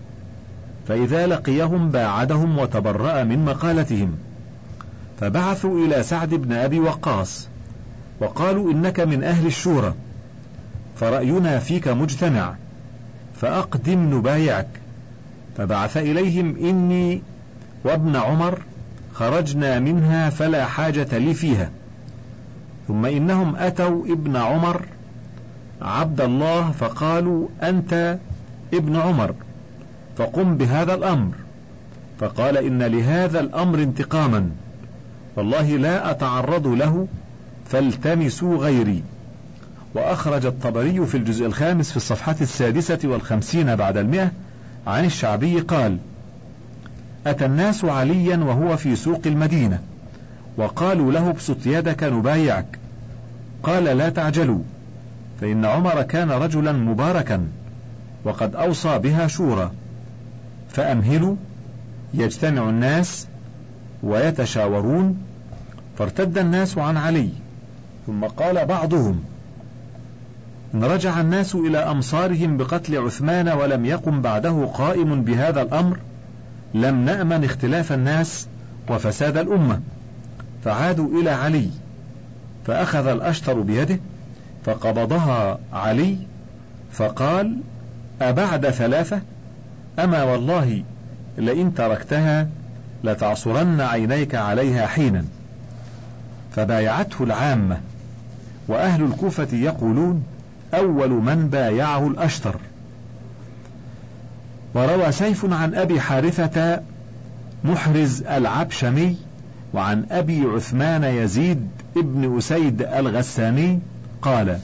فإذا 0.88 1.26
لقيهم 1.26 1.90
باعدهم 1.90 2.58
وتبرأ 2.58 3.24
من 3.24 3.44
مقالتهم. 3.44 4.12
فبعثوا 5.20 5.86
إلى 5.86 6.02
سعد 6.02 6.34
بن 6.34 6.52
أبي 6.52 6.80
وقاص 6.80 7.48
وقالوا 8.22 8.72
إنك 8.72 9.00
من 9.00 9.24
أهل 9.24 9.46
الشورى 9.46 9.94
فرأينا 10.96 11.58
فيك 11.58 11.88
مجتمع 11.88 12.54
فأقدم 13.40 14.14
نبايعك. 14.14 14.68
فبعث 15.56 15.96
إليهم 15.96 16.56
إني 16.56 17.22
وابن 17.84 18.16
عمر 18.16 18.58
خرجنا 19.14 19.78
منها 19.78 20.30
فلا 20.30 20.66
حاجة 20.66 21.18
لي 21.18 21.34
فيها. 21.34 21.70
ثم 22.88 23.06
إنهم 23.06 23.56
أتوا 23.56 24.04
ابن 24.04 24.36
عمر 24.36 24.82
عبد 25.82 26.20
الله 26.20 26.70
فقالوا 26.70 27.48
أنت 27.62 28.18
ابن 28.74 28.96
عمر 28.96 29.34
فقم 30.16 30.56
بهذا 30.56 30.94
الأمر. 30.94 31.34
فقال 32.20 32.56
إن 32.56 32.82
لهذا 32.82 33.40
الأمر 33.40 33.78
انتقاما 33.82 34.50
والله 35.36 35.76
لا 35.76 36.10
أتعرض 36.10 36.66
له 36.66 37.08
فالتمسوا 37.72 38.56
غيري. 38.56 39.02
وأخرج 39.94 40.46
الطبري 40.46 41.06
في 41.06 41.16
الجزء 41.16 41.46
الخامس 41.46 41.90
في 41.90 41.96
الصفحة 41.96 42.36
السادسة 42.40 42.98
والخمسين 43.04 43.76
بعد 43.76 43.96
المئة 43.96 44.30
عن 44.86 45.04
الشعبي 45.04 45.60
قال 45.60 45.98
أتى 47.26 47.44
الناس 47.44 47.84
عليا 47.84 48.36
وهو 48.36 48.76
في 48.76 48.96
سوق 48.96 49.20
المدينة 49.26 49.80
وقالوا 50.56 51.12
له 51.12 51.30
ابسط 51.30 51.66
يدك 51.66 52.02
نبايعك. 52.02 52.78
قال 53.62 53.84
لا 53.84 54.08
تعجلوا 54.08 54.62
فإن 55.40 55.64
عمر 55.64 56.02
كان 56.02 56.30
رجلا 56.30 56.72
مباركا 56.72 57.46
وقد 58.24 58.54
أوصى 58.54 58.98
بها 58.98 59.26
شورى. 59.26 59.70
فأمهلوا 60.68 61.36
يجتمع 62.14 62.68
الناس 62.68 63.26
ويتشاورون 64.02 65.18
فارتد 65.98 66.38
الناس 66.38 66.78
عن 66.78 66.96
علي. 66.96 67.28
ثم 68.06 68.24
قال 68.24 68.66
بعضهم 68.66 69.22
إن 70.74 70.84
رجع 70.84 71.20
الناس 71.20 71.54
إلى 71.54 71.78
أمصارهم 71.78 72.56
بقتل 72.56 72.98
عثمان 72.98 73.48
ولم 73.48 73.84
يقم 73.84 74.22
بعده 74.22 74.70
قائم 74.74 75.22
بهذا 75.22 75.62
الأمر 75.62 75.98
لم 76.74 77.04
نأمن 77.04 77.44
اختلاف 77.44 77.92
الناس 77.92 78.46
وفساد 78.88 79.36
الأمة. 79.36 79.80
فعادوا 80.64 81.20
إلى 81.20 81.30
علي 81.30 81.70
فأخذ 82.66 83.06
الأشتر 83.06 83.60
بيده 83.60 83.98
فقبضها 84.64 85.58
علي 85.72 86.16
فقال 86.92 87.60
أبعد 88.22 88.70
ثلاثة؟ 88.70 89.20
أما 89.98 90.22
والله 90.22 90.82
لئن 91.38 91.74
تركتها 91.74 92.48
لتعصرن 93.04 93.80
عينيك 93.80 94.34
عليها 94.34 94.86
حينا. 94.86 95.24
فبايعته 96.56 97.24
العامة. 97.24 97.80
وأهل 98.68 99.04
الكوفة 99.04 99.48
يقولون 99.52 100.22
أول 100.74 101.10
من 101.10 101.48
بايعه 101.48 102.06
الأشتر. 102.06 102.56
وروى 104.74 105.12
سيف 105.12 105.52
عن 105.52 105.74
أبي 105.74 106.00
حارثة 106.00 106.82
محرز 107.64 108.22
العبشمي 108.22 109.16
وعن 109.74 110.06
أبي 110.10 110.44
عثمان 110.44 111.04
يزيد 111.04 111.68
ابن 111.96 112.36
أسيد 112.38 112.82
الغساني 112.82 113.78
قال 114.22 114.58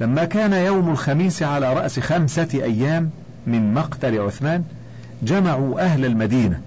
لما 0.00 0.24
كان 0.24 0.52
يوم 0.52 0.90
الخميس 0.90 1.42
على 1.42 1.74
رأس 1.74 2.00
خمسة 2.00 2.48
أيام 2.54 3.10
من 3.46 3.74
مقتل 3.74 4.20
عثمان 4.20 4.64
جمعوا 5.22 5.80
أهل 5.80 6.04
المدينة 6.04 6.60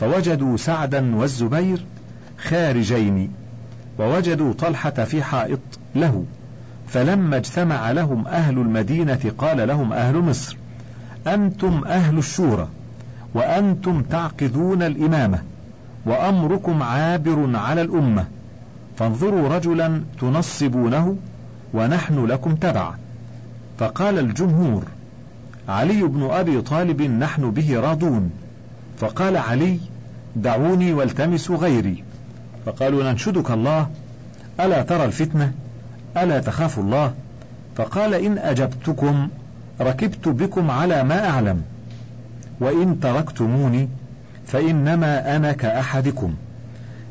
فوجدوا 0.00 0.56
سعدا 0.56 1.16
والزبير 1.16 1.84
خارجين 2.38 3.30
ووجدوا 3.98 4.52
طلحة 4.52 4.90
في 4.90 5.22
حائط 5.22 5.60
له 5.94 6.24
فلما 6.88 7.36
اجتمع 7.36 7.90
لهم 7.90 8.26
أهل 8.26 8.58
المدينة 8.58 9.32
قال 9.38 9.68
لهم 9.68 9.92
أهل 9.92 10.18
مصر 10.18 10.56
أنتم 11.26 11.84
أهل 11.86 12.18
الشورى 12.18 12.68
وأنتم 13.34 14.02
تعقدون 14.02 14.82
الإمامة 14.82 15.42
وأمركم 16.06 16.82
عابر 16.82 17.56
على 17.56 17.82
الأمة 17.82 18.24
فانظروا 18.96 19.48
رجلا 19.48 20.02
تنصبونه 20.20 21.16
ونحن 21.74 22.26
لكم 22.26 22.54
تبع 22.54 22.94
فقال 23.78 24.18
الجمهور 24.18 24.84
علي 25.68 26.02
بن 26.02 26.28
أبي 26.30 26.60
طالب 26.60 27.02
نحن 27.02 27.50
به 27.50 27.80
راضون. 27.80 28.30
فقال 28.98 29.36
علي 29.36 29.78
دعوني 30.36 30.92
والتمسوا 30.92 31.56
غيري. 31.56 32.03
فقالوا 32.66 33.12
ننشدك 33.12 33.50
الله 33.50 33.88
ألا 34.60 34.82
ترى 34.82 35.04
الفتنة؟ 35.04 35.52
ألا 36.16 36.38
تخاف 36.38 36.78
الله؟ 36.78 37.14
فقال 37.76 38.14
إن 38.14 38.38
أجبتكم 38.38 39.28
ركبت 39.80 40.28
بكم 40.28 40.70
على 40.70 41.04
ما 41.04 41.28
أعلم 41.28 41.62
وإن 42.60 43.00
تركتموني 43.00 43.88
فإنما 44.46 45.36
أنا 45.36 45.52
كأحدكم 45.52 46.34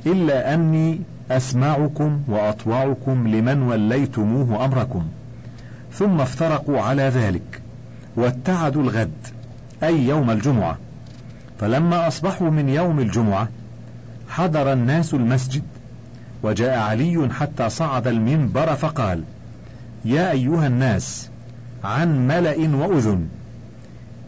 إلا 0.05 0.53
أني 0.53 0.99
أسمعكم 1.31 2.23
وأطوعكم 2.27 3.27
لمن 3.27 3.61
وليتموه 3.61 4.65
أمركم. 4.65 5.07
ثم 5.93 6.21
افترقوا 6.21 6.81
على 6.81 7.03
ذلك 7.03 7.61
واتعدوا 8.15 8.81
الغد 8.81 9.27
أي 9.83 10.07
يوم 10.07 10.31
الجمعة. 10.31 10.77
فلما 11.59 12.07
أصبحوا 12.07 12.49
من 12.49 12.69
يوم 12.69 12.99
الجمعة 12.99 13.47
حضر 14.33 14.73
الناس 14.73 15.13
المسجد 15.13 15.63
وجاء 16.43 16.79
علي 16.79 17.29
حتى 17.31 17.69
صعد 17.69 18.07
المنبر 18.07 18.75
فقال 18.75 19.23
يا 20.05 20.31
أيها 20.31 20.67
الناس 20.67 21.29
عن 21.83 22.27
ملأ 22.27 22.75
وأذن 22.75 23.27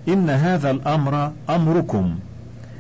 إن 0.08 0.30
هذا 0.30 0.72
الأمر 0.72 1.32
أمركم 1.50 2.20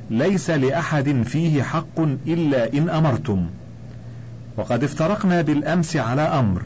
ليس 0.09 0.49
لأحد 0.49 1.23
فيه 1.25 1.63
حق 1.63 1.99
إلا 2.27 2.73
إن 2.73 2.89
أمرتم 2.89 3.47
وقد 4.57 4.83
افترقنا 4.83 5.41
بالأمس 5.41 5.95
على 5.95 6.21
أمر 6.21 6.61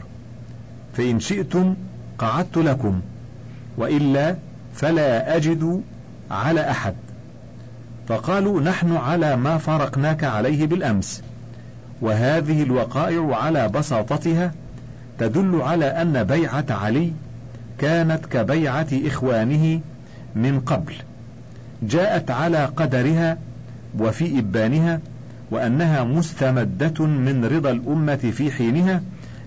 فإن 0.96 1.20
شئتم 1.20 1.74
قعدت 2.18 2.58
لكم 2.58 3.00
وإلا 3.76 4.36
فلا 4.74 5.36
أجد 5.36 5.82
على 6.30 6.70
أحد. 6.70 6.94
فقالوا 8.10 8.60
نحن 8.60 8.96
على 8.96 9.36
ما 9.36 9.58
فارقناك 9.58 10.24
عليه 10.24 10.66
بالأمس 10.66 11.22
وهذه 12.00 12.62
الوقائع 12.62 13.36
على 13.36 13.68
بساطتها 13.68 14.52
تدل 15.18 15.62
على 15.62 15.84
أن 15.84 16.24
بيعة 16.24 16.64
علي 16.70 17.12
كانت 17.78 18.26
كبيعة 18.26 18.86
إخوانه 18.92 19.80
من 20.36 20.60
قبل 20.60 20.94
جاءت 21.82 22.30
على 22.30 22.64
قدرها 22.64 23.38
وفي 23.98 24.38
إبانها 24.38 25.00
وأنها 25.50 26.04
مستمدة 26.04 27.06
من 27.06 27.44
رضا 27.44 27.70
الأمة 27.70 28.16
في 28.16 28.52
حينها 28.52 29.02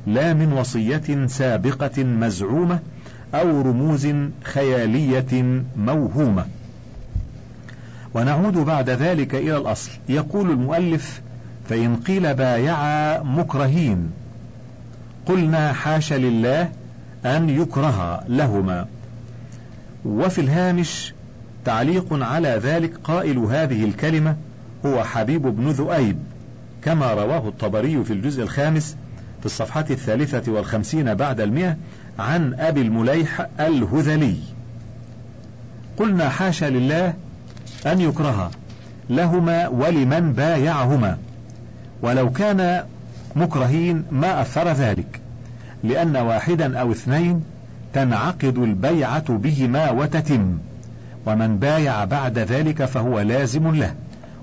لا 0.08 0.34
من 0.34 0.54
وصية 0.54 1.28
سابقة 1.28 2.04
مزعومة 2.04 2.80
أو 3.34 3.62
رموز 3.62 4.08
خيالية 4.43 5.63
موهومة. 5.78 6.45
ونعود 8.13 8.58
بعد 8.58 8.89
ذلك 8.89 9.36
إلى 9.36 9.58
الأصل، 9.58 9.91
يقول 10.10 10.52
المؤلف: 10.52 11.21
فإن 11.69 11.95
قيل 11.95 12.34
بايعا 12.34 13.23
مكرهين. 13.23 14.12
قلنا 15.26 15.73
حاش 15.73 16.13
لله 16.13 16.69
أن 17.26 17.49
يكره 17.49 18.23
لهما. 18.28 18.86
وفي 20.06 20.41
الهامش 20.41 21.13
تعليق 21.65 22.08
على 22.12 22.49
ذلك 22.49 22.97
قائل 23.04 23.38
هذه 23.38 23.86
الكلمة 23.86 24.36
هو 24.86 25.04
حبيب 25.04 25.41
بن 25.41 25.69
ذؤيب 25.69 26.17
كما 26.82 27.13
رواه 27.13 27.47
الطبري 27.47 28.04
في 28.04 28.13
الجزء 28.13 28.43
الخامس 28.43 28.95
في 29.39 29.45
الصفحة 29.45 29.86
الثالثة 29.89 30.52
والخمسين 30.52 31.13
بعد 31.13 31.41
المئة 31.41 31.78
عن 32.19 32.54
أبي 32.54 32.82
المليح 32.82 33.47
الهذلي. 33.60 34.38
قلنا 35.97 36.30
حاشا 36.30 36.65
لله 36.65 37.13
أن 37.86 38.02
يكره 38.02 38.52
لهما 39.10 39.67
ولمن 39.67 40.34
بايعهما. 40.34 41.17
ولو 42.02 42.32
كان 42.32 42.84
مكرهين 43.36 44.04
ما 44.12 44.41
أثر 44.41 44.72
ذلك. 44.74 45.19
لأن 45.84 46.17
واحدا 46.17 46.80
أو 46.80 46.91
اثنين 46.91 47.43
تنعقد 47.93 48.58
البيعة 48.58 49.38
بهما 49.38 49.91
وتتم. 49.91 50.58
ومن 51.26 51.58
بايع 51.58 52.06
بعد 52.06 52.39
ذلك 52.39 52.86
فهو 52.86 53.19
لازم 53.19 53.76
له. 53.76 53.93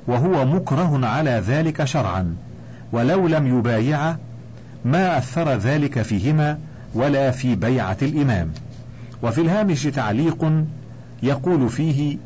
وهو 0.06 0.44
مكره 0.44 1.06
على 1.06 1.42
ذلك 1.46 1.84
شرعا. 1.84 2.34
ولو 2.92 3.28
لم 3.28 3.58
يبايع 3.58 4.16
ما 4.84 5.18
أثر 5.18 5.54
ذلك 5.54 6.02
فيهما 6.02 6.58
ولا 6.94 7.30
في 7.30 7.54
بيعة 7.54 7.96
الإمام. 8.02 8.50
وفي 9.22 9.40
الهامش 9.40 9.82
تعليق 9.82 10.64
يقول 11.22 11.68
فيه 11.68 12.16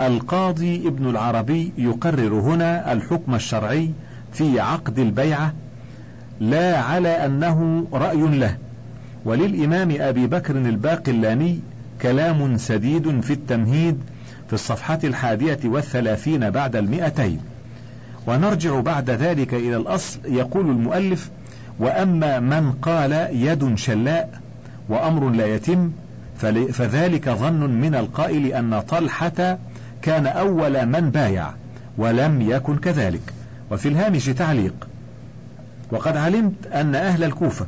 القاضي 0.00 0.88
ابن 0.88 1.10
العربي 1.10 1.72
يقرر 1.78 2.40
هنا 2.40 2.92
الحكم 2.92 3.34
الشرعي 3.34 3.90
في 4.32 4.60
عقد 4.60 4.98
البيعة 4.98 5.52
لا 6.40 6.78
على 6.78 7.08
أنه 7.08 7.86
رأي 7.92 8.38
له. 8.38 8.56
وللإمام 9.24 9.96
أبي 10.00 10.26
بكر 10.26 10.56
الباقلاني 10.56 11.60
كلام 12.02 12.56
سديد 12.56 13.20
في 13.20 13.32
التمهيد 13.32 13.98
في 14.46 14.52
الصفحة 14.52 14.98
الحادية 15.04 15.58
والثلاثين 15.64 16.50
بعد 16.50 16.76
المئتين. 16.76 17.40
ونرجع 18.26 18.80
بعد 18.80 19.10
ذلك 19.10 19.54
إلى 19.54 19.76
الأصل. 19.76 20.18
يقول 20.24 20.70
المؤلف 20.70 21.30
وأما 21.78 22.40
من 22.40 22.72
قال 22.72 23.12
يد 23.32 23.74
شلاء 23.74 24.40
وأمر 24.88 25.28
لا 25.28 25.46
يتم 25.46 25.90
فذلك 26.72 27.28
ظن 27.28 27.70
من 27.70 27.94
القائل 27.94 28.46
أن 28.46 28.80
طلحة 28.80 29.58
كان 30.06 30.26
أول 30.26 30.86
من 30.86 31.10
بايع 31.10 31.50
ولم 31.98 32.42
يكن 32.42 32.76
كذلك. 32.76 33.32
وفي 33.70 33.88
الهامش 33.88 34.24
تعليق 34.24 34.88
وقد 35.92 36.16
علمت 36.16 36.66
أن 36.66 36.94
أهل 36.94 37.24
الكوفة 37.24 37.66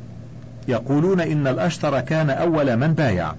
يقولون 0.68 1.20
إن 1.20 1.46
الأشتر 1.46 2.00
كان 2.00 2.30
أول 2.30 2.76
من 2.76 2.92
بايع. 2.92 3.32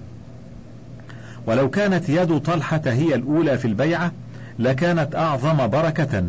ولو 1.46 1.70
كانت 1.70 2.08
يد 2.08 2.38
طلحة 2.38 2.80
هي 2.84 3.14
الأولى 3.14 3.58
في 3.58 3.64
البيعة 3.64 4.12
لكانت 4.58 5.14
أعظم 5.14 5.66
بركة 5.66 6.24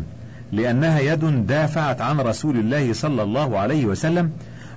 لأنها 0.52 1.00
يد 1.00 1.46
دافعت 1.46 2.00
عن 2.00 2.20
رسول 2.20 2.56
الله 2.56 2.92
صلى 2.92 3.22
الله 3.22 3.58
عليه 3.58 3.86
وسلم 3.86 4.30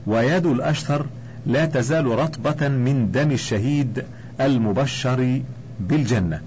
ويد 0.08 0.46
الأشتر 0.46 1.06
لا 1.46 1.66
تزال 1.66 2.06
رطبة 2.06 2.68
من 2.68 3.12
دم 3.12 3.32
الشهيد 3.32 4.04
المبشر 4.42 5.42
بالجنة. 5.80 6.42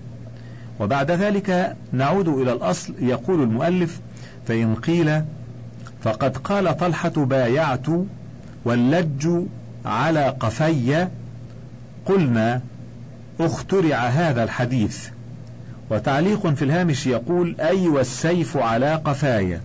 وبعد 0.81 1.11
ذلك 1.11 1.77
نعود 1.93 2.29
إلى 2.29 2.53
الأصل. 2.53 2.95
يقول 3.01 3.43
المؤلف 3.43 4.01
فإن 4.47 4.75
قيل 4.75 5.23
فقد 6.03 6.37
قال 6.37 6.77
طلحة 6.77 7.09
بايعت 7.09 7.87
واللج 8.65 9.29
على 9.85 10.29
قفي 10.29 11.09
قلنا 12.07 12.61
اخترع 13.41 13.97
هذا 13.97 14.45
الحديث. 14.45 15.09
وتعليق 15.91 16.47
في 16.47 16.65
الهامش 16.65 17.07
يقول 17.07 17.57
أي 17.61 17.89
والسيف 17.89 18.57
على 18.57 18.95
قفايا 18.95 19.61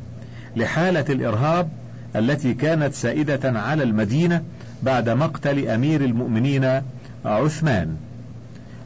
لحالة 0.56 1.06
الإرهاب 1.10 1.70
التي 2.16 2.54
كانت 2.54 2.94
سائدة 2.94 3.60
على 3.60 3.84
المدينة 3.84 4.42
بعد 4.84 5.10
مقتل 5.10 5.68
أمير 5.68 6.02
المؤمنين 6.02 6.82
عثمان. 7.26 7.98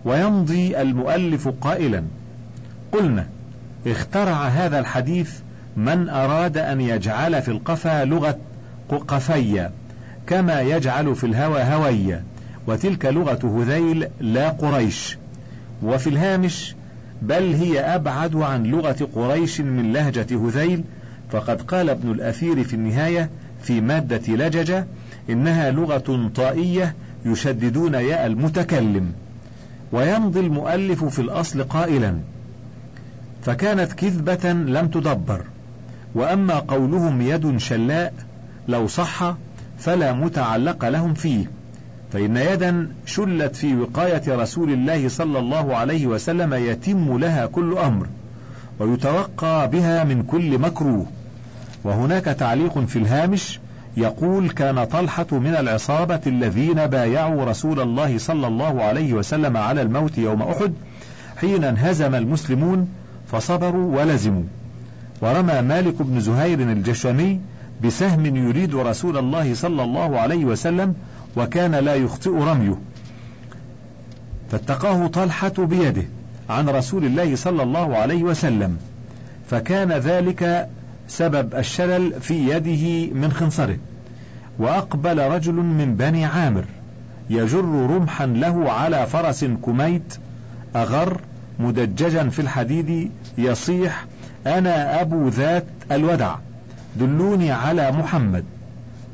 ويمضي 0.08 0.82
المؤلف 0.82 1.48
قائلا. 1.48 2.04
قلنا 2.92 3.28
اخترع 3.88 4.48
هذا 4.48 4.80
الحديث 4.80 5.32
من 5.78 6.10
أراد 6.10 6.58
أن 6.58 6.82
يجعل 6.82 7.42
في 7.42 7.52
القفا 7.52 8.06
لغة 8.06 8.38
قفية 8.90 9.72
كما 10.28 10.62
يجعل 10.62 11.16
في 11.16 11.24
الهوى 11.24 11.62
هوية 11.62 12.24
وتلك 12.68 13.06
لغة 13.06 13.62
هذيل 13.62 14.08
لا 14.20 14.50
قريش. 14.50 15.18
وفي 15.84 16.10
الهامش 16.10 16.76
بل 17.22 17.54
هي 17.54 17.80
أبعد 17.80 18.36
عن 18.36 18.64
لغة 18.64 19.10
قريش 19.16 19.62
من 19.62 19.94
لهجة 19.94 20.48
هذيل 20.48 20.84
فقد 21.32 21.62
قال 21.62 21.90
ابن 21.90 22.12
الأثير 22.12 22.64
في 22.64 22.74
النهاية 22.74 23.30
في 23.62 23.82
مادة 23.82 24.34
لججة 24.34 24.86
إنها 25.30 25.72
لغة 25.72 26.32
طائية 26.36 26.96
يشددون 27.26 27.94
ياء 27.94 28.26
المتكلم. 28.26 29.12
ويمضي 29.92 30.40
المؤلف 30.40 31.04
في 31.04 31.20
الأصل 31.20 31.64
قائلا 31.64 32.18
فكانت 33.44 33.94
كذبة 33.94 34.52
لم 34.52 34.88
تدبر 34.88 35.42
وأما 36.16 36.60
قولهم 36.60 37.22
يد 37.22 37.58
شلاء 37.58 38.14
لو 38.68 38.88
صح 38.88 39.36
فلا 39.78 40.14
متعلق 40.14 40.90
لهم 40.90 41.14
فيه 41.14 41.52
فإن 42.14 42.38
يدا 42.38 42.90
شلت 43.06 43.56
في 43.56 43.76
وقاية 43.76 44.24
رسول 44.28 44.74
الله 44.74 45.08
صلى 45.08 45.40
الله 45.40 45.76
عليه 45.76 46.08
وسلم 46.08 46.54
يتم 46.54 47.18
لها 47.18 47.46
كل 47.46 47.78
أمر 47.78 48.08
ويتوقى 48.80 49.70
بها 49.70 50.04
من 50.04 50.24
كل 50.24 50.60
مكروه 50.60 51.06
وهناك 51.84 52.26
تعليق 52.26 52.80
في 52.80 53.00
الهامش 53.00 53.60
يقول 53.98 54.50
كان 54.50 54.84
طلحة 54.84 55.28
من 55.32 55.56
العصابة 55.60 56.20
الذين 56.28 56.88
بايعوا 56.88 57.46
رسول 57.46 57.80
الله 57.80 58.18
صلى 58.18 58.48
الله 58.48 58.84
عليه 58.84 59.14
وسلم 59.14 59.58
على 59.58 59.82
الموت 59.82 60.18
يوم 60.18 60.42
أحد 60.42 60.74
حين 61.38 61.64
انهزم 61.64 62.16
المسلمون 62.16 62.90
فصبروا 63.32 64.02
ولزموا. 64.02 64.44
ورمى 65.22 65.62
مالك 65.62 66.02
بن 66.02 66.20
زهير 66.20 66.60
الجشمي 66.60 67.40
بسهم 67.84 68.36
يريد 68.36 68.76
رسول 68.76 69.18
الله 69.18 69.54
صلى 69.54 69.84
الله 69.84 70.20
عليه 70.20 70.46
وسلم 70.46 70.96
وكان 71.38 71.76
لا 71.76 71.96
يخطئ 71.96 72.32
رميه. 72.32 72.78
فاتقاه 74.52 75.08
طلحة 75.08 75.54
بيده 75.58 76.04
عن 76.50 76.70
رسول 76.70 77.06
الله 77.06 77.36
صلى 77.36 77.64
الله 77.64 77.98
عليه 77.98 78.24
وسلم 78.24 78.78
فكان 79.50 79.92
ذلك 79.92 80.70
سبب 81.08 81.56
الشلل 81.56 82.22
في 82.22 82.50
يده 82.50 83.14
من 83.14 83.32
خنصره. 83.32 83.78
وأقبل 84.60 85.20
رجل 85.20 85.54
من 85.54 85.96
بني 85.96 86.26
عامر 86.26 86.66
يجر 87.30 87.66
رمحا 87.66 88.26
له 88.26 88.72
على 88.72 89.06
فرس 89.06 89.46
كميت 89.46 90.18
أغر 90.76 91.22
مدججا 91.60 92.30
في 92.30 92.40
الحديد 92.42 93.12
يصيح 93.38 94.06
أنا 94.48 95.02
أبو 95.02 95.28
ذات 95.28 95.66
الودع 95.92 96.36
دلوني 96.96 97.52
على 97.52 97.92
محمد. 97.92 98.46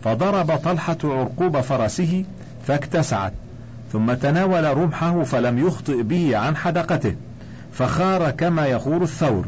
فضرب 0.04 0.56
طلحة 0.56 0.98
عرقوب 1.04 1.62
فرسه 1.62 2.26
فاكتسعت 2.68 3.34
ثم 3.92 4.14
تناول 4.14 4.78
رمحه 4.78 5.24
فلم 5.24 5.68
يخطئ 5.68 6.04
به 6.04 6.38
عن 6.38 6.56
حدقته 6.56 7.16
فخار 7.72 8.30
كما 8.32 8.66
يخور 8.66 9.04
الثور. 9.04 9.46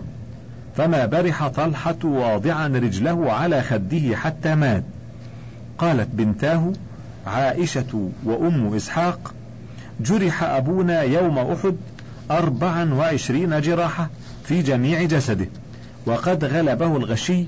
فما 0.78 1.06
برح 1.06 1.48
طلحة 1.48 1.98
واضعا 2.04 2.68
رجله 2.68 3.32
على 3.34 3.62
خده 3.62 4.16
حتى 4.16 4.56
مات. 4.56 4.84
قالت 5.78 6.10
بنتاه 6.14 6.74
عائشة 7.28 8.10
وأم 8.26 8.74
إسحاق 8.74 9.34
جرح 10.00 10.44
أبونا 10.44 11.02
يوم 11.02 11.40
أحد 11.40 11.76
أربعا 12.32 12.94
وعشرين 12.94 13.62
جراحة 13.62 14.10
في 14.44 14.62
جميع 14.62 15.04
جسده 15.04 15.48
وقد 16.06 16.46
غلبه 16.46 16.98
الغشي 16.98 17.46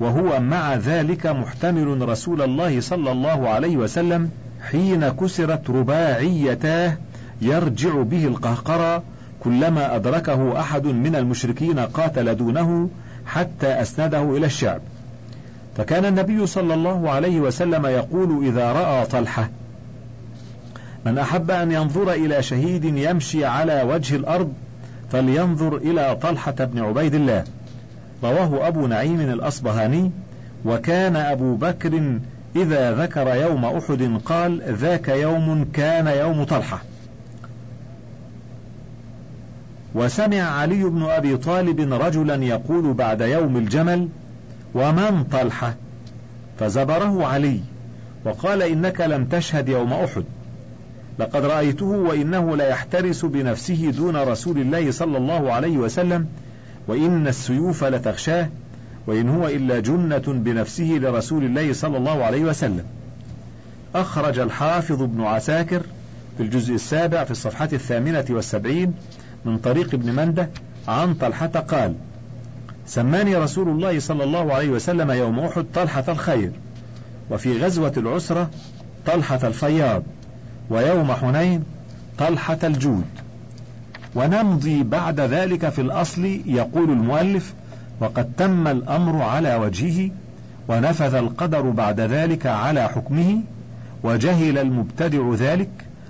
وهو 0.00 0.40
مع 0.40 0.74
ذلك 0.74 1.26
محتمل 1.26 2.08
رسول 2.08 2.42
الله 2.42 2.80
صلى 2.80 3.12
الله 3.12 3.48
عليه 3.48 3.76
وسلم 3.76 4.30
حين 4.70 5.08
كسرت 5.08 5.70
رباعيتاه 5.70 6.96
يرجع 7.42 8.02
به 8.02 8.24
القهقرى 8.26 9.02
كلما 9.44 9.96
أدركه 9.96 10.60
أحد 10.60 10.86
من 10.86 11.16
المشركين 11.16 11.78
قاتل 11.78 12.34
دونه 12.34 12.88
حتى 13.26 13.66
أسنده 13.66 14.22
إلى 14.22 14.46
الشعب. 14.46 14.80
فكان 15.76 16.04
النبي 16.04 16.46
صلى 16.46 16.74
الله 16.74 17.10
عليه 17.10 17.40
وسلم 17.40 17.86
يقول 17.86 18.46
إذا 18.46 18.72
رأى 18.72 19.06
طلحة 19.06 19.48
من 21.06 21.18
أحب 21.18 21.50
أن 21.50 21.72
ينظر 21.72 22.12
إلى 22.12 22.42
شهيد 22.42 22.84
يمشي 22.84 23.44
على 23.44 23.82
وجه 23.82 24.16
الأرض 24.16 24.52
فلينظر 25.12 25.76
إلى 25.76 26.16
طلحة 26.22 26.52
بن 26.52 26.78
عبيد 26.78 27.14
الله. 27.14 27.44
رواه 28.24 28.68
أبو 28.68 28.86
نعيم 28.86 29.20
الأصبهاني. 29.20 30.10
وكان 30.64 31.16
أبو 31.16 31.54
بكر 31.54 32.18
إذا 32.56 32.94
ذكر 32.94 33.34
يوم 33.34 33.64
أحد 33.64 34.18
قال 34.24 34.62
ذاك 34.68 35.08
يوم 35.08 35.66
كان 35.72 36.06
يوم 36.06 36.44
طلحة. 36.44 36.82
وسمع 39.98 40.40
علي 40.42 40.84
بن 40.84 41.02
أبي 41.02 41.36
طالب 41.36 41.92
رجلا 41.92 42.44
يقول 42.44 42.94
بعد 42.94 43.20
يوم 43.20 43.56
الجمل 43.56 44.08
ومن 44.74 45.24
طلحة؟ 45.24 45.74
فزبره 46.58 47.26
علي 47.26 47.60
وقال 48.24 48.62
إنك 48.62 49.00
لم 49.00 49.24
تشهد 49.24 49.68
يوم 49.68 49.92
أحد 49.92 50.24
لقد 51.18 51.44
رأيته 51.44 51.86
وإنه 51.86 52.56
ليحترس 52.56 53.24
بنفسه 53.24 53.92
دون 53.96 54.16
رسول 54.16 54.58
الله 54.58 54.90
صلى 54.90 55.18
الله 55.18 55.52
عليه 55.52 55.78
وسلم 55.78 56.26
وإن 56.88 57.26
السيوف 57.28 57.84
لتغشاه 57.84 58.48
وإن 59.06 59.28
هو 59.28 59.48
إلا 59.48 59.80
جنة 59.80 60.22
بنفسه 60.26 60.98
لرسول 61.02 61.44
الله 61.44 61.72
صلى 61.72 61.96
الله 61.96 62.24
عليه 62.24 62.44
وسلم. 62.44 62.84
أخرج 63.94 64.38
الحافظ 64.38 65.02
ابن 65.02 65.22
عساكر 65.22 65.82
في 66.36 66.42
الجزء 66.42 66.74
السابع 66.74 67.24
في 67.24 67.30
الصفحة 67.30 67.68
الثامنة 67.72 68.24
والسبعين 68.30 68.94
من 69.44 69.58
طريق 69.58 69.94
ابن 69.94 70.12
مندة 70.12 70.48
عن 70.88 71.14
طلحة 71.14 71.46
قال 71.46 71.94
سماني 72.86 73.36
رسول 73.36 73.68
الله 73.68 73.98
صلى 73.98 74.24
الله 74.24 74.54
عليه 74.54 74.68
وسلم 74.68 75.10
يوم 75.10 75.40
أحد 75.40 75.64
طلحة 75.74 76.04
الخير 76.08 76.50
وفي 77.30 77.64
غزوة 77.64 77.92
العسرة 77.96 78.50
طلحة 79.06 79.40
الفياض 79.44 80.02
ويوم 80.70 81.12
حنين 81.12 81.64
طلحة 82.18 82.58
الجود. 82.64 83.04
ونمضي 84.14 84.82
بعد 84.82 85.20
ذلك 85.20 85.68
في 85.68 85.80
الأصل 85.80 86.24
يقول 86.46 86.90
المؤلف 86.90 87.54
وقد 88.00 88.32
تم 88.36 88.68
الأمر 88.68 89.22
على 89.22 89.54
وجهه 89.54 90.10
ونفذ 90.68 91.14
القدر 91.14 91.60
بعد 91.70 92.00
ذلك 92.00 92.46
على 92.46 92.88
حكمه 92.88 93.40
وجهل 94.02 94.58
المبتدع 94.58 95.34
ذلك 95.34 95.68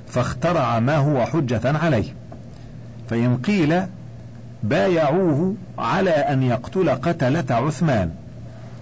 فاخترع 0.09 0.81
ما 0.81 0.97
هو 0.97 1.27
حجة 1.27 1.79
عليه. 1.79 2.15
فإن 3.11 3.37
قيل 3.37 3.83
بايعوه 4.63 5.55
على 5.79 6.11
أن 6.11 6.43
يقتل 6.43 6.91
قتلة 6.91 7.45
عثمان. 7.51 8.11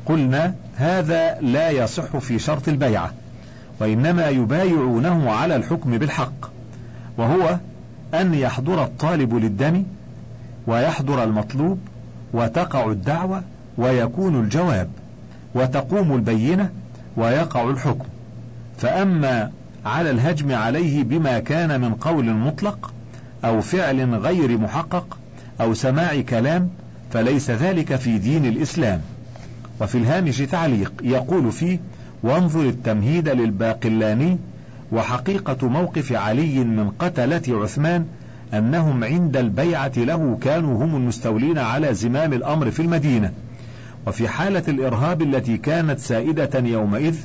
قلنا 0.06 0.54
هذا 0.76 1.40
لا 1.40 1.70
يصح 1.70 2.16
في 2.16 2.38
شرط 2.38 2.68
البيعة 2.68 3.12
وإنما 3.80 4.28
يبايعونه 4.28 5.30
على 5.30 5.56
الحكم 5.56 5.98
بالحق 5.98 6.50
وهو 7.18 7.58
أن 8.14 8.34
يحضر 8.34 8.84
الطالب 8.84 9.34
للدم 9.34 9.84
ويحضر 10.66 11.24
المطلوب 11.24 11.78
وتقع 12.32 12.90
الدعوة 12.90 13.42
ويكون 13.78 14.40
الجواب 14.40 14.88
وتقوم 15.54 16.14
البينة 16.14 16.70
ويقع 17.16 17.70
الحكم. 17.70 18.04
فأما 18.78 19.50
على 19.86 20.10
الهجم 20.10 20.54
عليه 20.54 21.04
بما 21.04 21.38
كان 21.38 21.80
من 21.80 21.94
قول 21.94 22.30
مطلق 22.30 22.92
أو 23.44 23.60
فعل 23.60 24.14
غير 24.14 24.58
محقق 24.58 25.18
أو 25.60 25.74
سماع 25.74 26.20
كلام 26.20 26.68
فليس 27.12 27.50
ذلك 27.50 27.96
في 27.96 28.18
دين 28.18 28.46
الإسلام. 28.46 29.00
وفي 29.80 29.98
الهامش 29.98 30.38
تعليق 30.38 30.92
يقول 31.02 31.52
فيه 31.52 31.78
وانظر 32.22 32.60
التمهيد 32.60 33.28
للباقلاني 33.28 34.38
وحقيقة 34.92 35.68
موقف 35.68 36.12
علي 36.12 36.64
من 36.64 36.90
قتلة 36.90 37.42
عثمان 37.48 38.06
أنهم 38.54 39.04
عند 39.04 39.36
البيعة 39.36 39.92
له 39.96 40.38
كانوا 40.40 40.84
هم 40.84 40.96
المستولين 40.96 41.58
على 41.58 41.94
زمام 41.94 42.32
الأمر 42.32 42.70
في 42.70 42.82
المدينة. 42.82 43.32
وفي 44.06 44.28
حالة 44.28 44.62
الإرهاب 44.68 45.22
التي 45.22 45.56
كانت 45.56 45.98
سائدة 45.98 46.68
يومئذ 46.68 47.16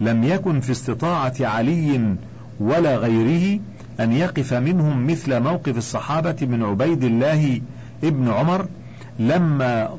لم 0.00 0.24
يكن 0.24 0.60
في 0.60 0.72
استطاعة 0.72 1.34
علي 1.40 2.16
ولا 2.60 2.96
غيره 2.96 3.60
أن 4.00 4.12
يقف 4.12 4.54
منهم 4.54 5.06
مثل 5.06 5.40
موقف 5.40 5.76
الصحابة 5.76 6.36
من 6.40 6.62
عبيد 6.62 7.04
الله 7.04 7.60
ابن 8.04 8.28
عمر 8.28 8.66
لما 9.18 9.98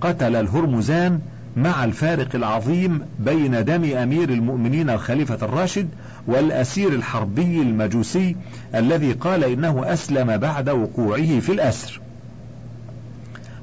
قتل 0.00 0.36
الهرمزان 0.36 1.20
مع 1.56 1.84
الفارق 1.84 2.28
العظيم 2.34 3.00
بين 3.18 3.64
دم 3.64 3.84
أمير 3.84 4.28
المؤمنين 4.28 4.90
الخليفة 4.90 5.38
الراشد 5.42 5.88
والأسير 6.26 6.92
الحربي 6.92 7.62
المجوسي 7.62 8.36
الذي 8.74 9.12
قال 9.12 9.44
إنه 9.44 9.92
أسلم 9.92 10.36
بعد 10.36 10.68
وقوعه 10.68 11.40
في 11.40 11.52
الأسر. 11.52 12.00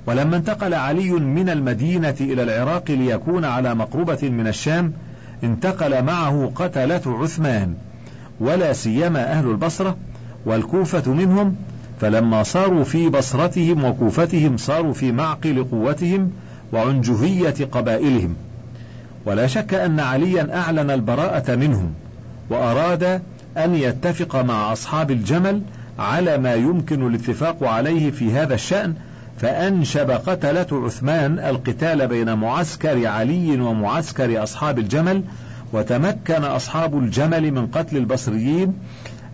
ولما 0.05 0.37
انتقل 0.37 0.73
علي 0.73 1.09
من 1.11 1.49
المدينة 1.49 2.15
إلى 2.21 2.43
العراق 2.43 2.91
ليكون 2.91 3.45
على 3.45 3.75
مقربة 3.75 4.29
من 4.29 4.47
الشام 4.47 4.93
انتقل 5.43 6.03
معه 6.03 6.51
قتلة 6.55 7.01
عثمان. 7.05 7.73
ولا 8.39 8.73
سيما 8.73 9.31
أهل 9.31 9.49
البصرة 9.49 9.97
والكوفة 10.45 11.13
منهم 11.13 11.55
فلما 12.01 12.43
صاروا 12.43 12.83
في 12.83 13.09
بصرتهم 13.09 13.83
وكوفتهم 13.83 14.57
صاروا 14.57 14.93
في 14.93 15.11
معقل 15.11 15.63
قوتهم 15.63 16.31
وعنجهية 16.73 17.65
قبائلهم. 17.71 18.35
ولا 19.25 19.47
شك 19.47 19.73
أن 19.73 19.99
عليا 19.99 20.57
أعلن 20.57 20.91
البراءة 20.91 21.55
منهم 21.55 21.93
وأراد 22.49 23.21
أن 23.57 23.75
يتفق 23.75 24.35
مع 24.35 24.73
أصحاب 24.73 25.11
الجمل 25.11 25.61
على 25.99 26.37
ما 26.37 26.53
يمكن 26.53 27.07
الاتفاق 27.07 27.63
عليه 27.63 28.11
في 28.11 28.31
هذا 28.31 28.53
الشأن 28.53 28.93
فأنشب 29.37 30.11
قتلة 30.11 30.67
عثمان 30.71 31.39
القتال 31.39 32.07
بين 32.07 32.33
معسكر 32.33 33.07
علي 33.07 33.61
ومعسكر 33.61 34.43
أصحاب 34.43 34.79
الجمل 34.79 35.23
وتمكن 35.73 36.43
أصحاب 36.43 36.97
الجمل 36.97 37.51
من 37.51 37.67
قتل 37.67 37.97
البصريين 37.97 38.73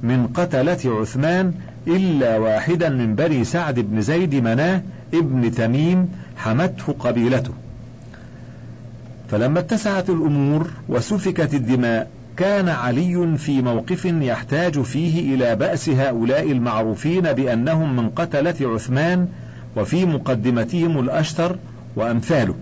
من 0.04 0.28
قتلة 0.28 0.80
عثمان 0.86 1.54
إلا 1.88 2.38
واحدا 2.38 2.90
من 2.90 3.16
بني 3.16 3.44
سعد 3.44 3.80
بن 3.80 4.02
زيد 4.02 4.36
مناه 4.36 4.82
ابن 5.14 5.52
تميم 5.52 6.10
حمته 6.38 6.94
قبيلته. 7.00 7.54
فلما 9.32 9.60
اتسعت 9.60 10.10
الأمور 10.10 10.70
وسفكت 10.90 11.54
الدماء 11.54 12.10
كان 12.38 12.70
علي 12.70 13.38
في 13.38 13.62
موقف 13.62 14.06
يحتاج 14.06 14.82
فيه 14.82 15.36
إلى 15.36 15.56
بأس 15.56 15.90
هؤلاء 15.90 16.52
المعروفين 16.52 17.22
بأنهم 17.22 17.96
من 17.96 18.10
قتلة 18.10 18.56
عثمان 18.62 19.28
وفي 19.78 20.06
مقدمتهم 20.06 21.00
الأشتر 21.00 21.58
وأمثاله. 21.96 22.56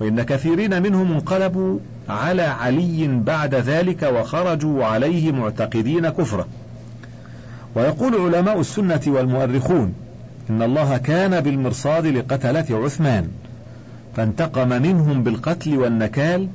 وإن 0.00 0.22
كثيرين 0.22 0.82
منهم 0.82 1.12
انقلبوا 1.12 1.78
على 2.08 2.42
علي 2.42 3.06
بعد 3.26 3.54
ذلك 3.54 4.02
وخرجوا 4.02 4.84
عليه 4.84 5.32
معتقدين 5.32 6.08
كفره. 6.08 6.46
ويقول 7.74 8.34
علماء 8.34 8.60
السنة 8.60 9.00
والمؤرخون 9.06 9.94
إن 10.50 10.62
الله 10.62 10.96
كان 10.96 11.40
بالمرصاد 11.40 12.06
لقتلة 12.06 12.66
عثمان 12.70 13.28
فانتقم 14.16 14.68
منهم 14.68 15.22
بالقتل 15.22 15.76
والنكال 15.78 16.48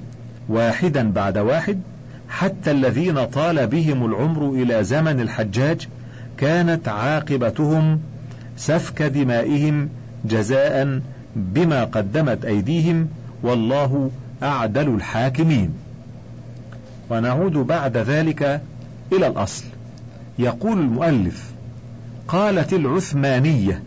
واحدا 0.50 1.12
بعد 1.12 1.38
واحد 1.38 1.80
حتى 2.30 2.72
الذين 2.72 3.26
طال 3.26 3.68
بهم 3.68 4.06
العمر 4.06 4.50
إلى 4.50 4.84
زمن 4.84 5.20
الحجاج 5.20 5.88
كانت 6.38 6.88
عاقبتهم 6.88 8.00
سفك 8.58 9.02
دمائهم 9.02 9.90
جزاء 10.26 11.02
بما 11.36 11.84
قدمت 11.84 12.46
أيديهم 12.46 13.08
والله 13.44 14.12
أعدل 14.44 14.96
الحاكمين. 14.96 15.70
ونعود 17.10 17.54
بعد 17.54 17.98
ذلك 17.98 18.62
إلى 19.14 19.28
الأصل. 19.28 19.64
يقول 20.40 20.80
المؤلف 20.80 21.52
قالت 22.28 22.74
العثمانية 22.74 23.84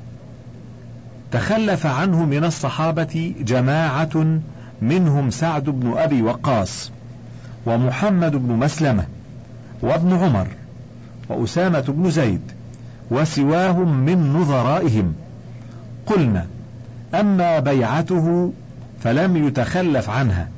تخلف 1.32 1.86
عنه 1.86 2.24
من 2.24 2.44
الصحابة 2.44 3.34
جماعة 3.40 4.40
منهم 4.82 5.30
سعد 5.30 5.64
بن 5.64 5.98
أبي 5.98 6.22
وقاص 6.22 6.90
ومحمد 7.66 8.36
بن 8.36 8.52
مسلمة 8.52 9.04
وابن 9.82 10.12
عمر 10.12 10.46
وأسامة 11.28 11.84
بن 11.88 12.10
زيد 12.10 12.40
وسواهم 13.10 13.98
من 13.98 14.32
نظرائهم. 14.32 15.14
قلنا 16.06 16.46
أما 17.14 17.58
بيعته 17.58 18.52
فلم 19.04 19.46
يتخلف 19.46 20.10
عنها. 20.10 20.48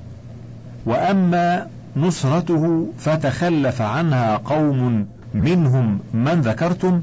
وأما 0.86 1.66
نصرته 1.96 2.88
فتخلف 2.98 3.82
عنها 3.82 4.36
قوم 4.36 5.06
منهم 5.34 5.98
من 6.14 6.40
ذكرتم 6.40 7.00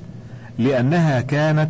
لأنها 0.60 1.22
كانت 1.22 1.70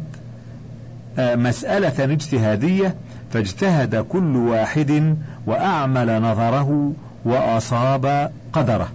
آه، 1.20 1.36
مسألة 1.36 2.04
اجتهادية 2.04 2.96
فاجتهد 3.32 3.96
كل 3.96 4.36
واحد 4.36 5.18
وأعمل 5.46 6.22
نظره 6.22 6.94
وأصاب 7.26 8.32
قدره. 8.54 8.88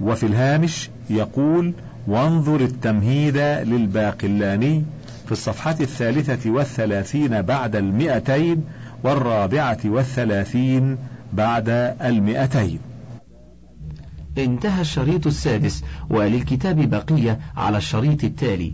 وفي 0.00 0.26
الهامش 0.26 0.90
يقول 1.10 1.72
وانظر 2.06 2.60
التمهيد 2.60 3.36
للباقلاني 3.36 4.84
في 5.26 5.32
الصفحة 5.32 5.76
الثالثة 5.80 6.50
والثلاثين 6.50 7.42
بعد 7.42 7.76
المئتين 7.76 8.64
والرابعة 9.04 9.78
والثلاثين 9.84 10.98
بعد 11.32 11.68
المئتين. 12.02 12.78
انتهى 14.38 14.80
الشريط 14.80 15.26
السادس 15.26 15.84
وللكتاب 16.10 16.90
بقية 16.90 17.40
على 17.56 17.78
الشريط 17.78 18.24
التالي. 18.24 18.72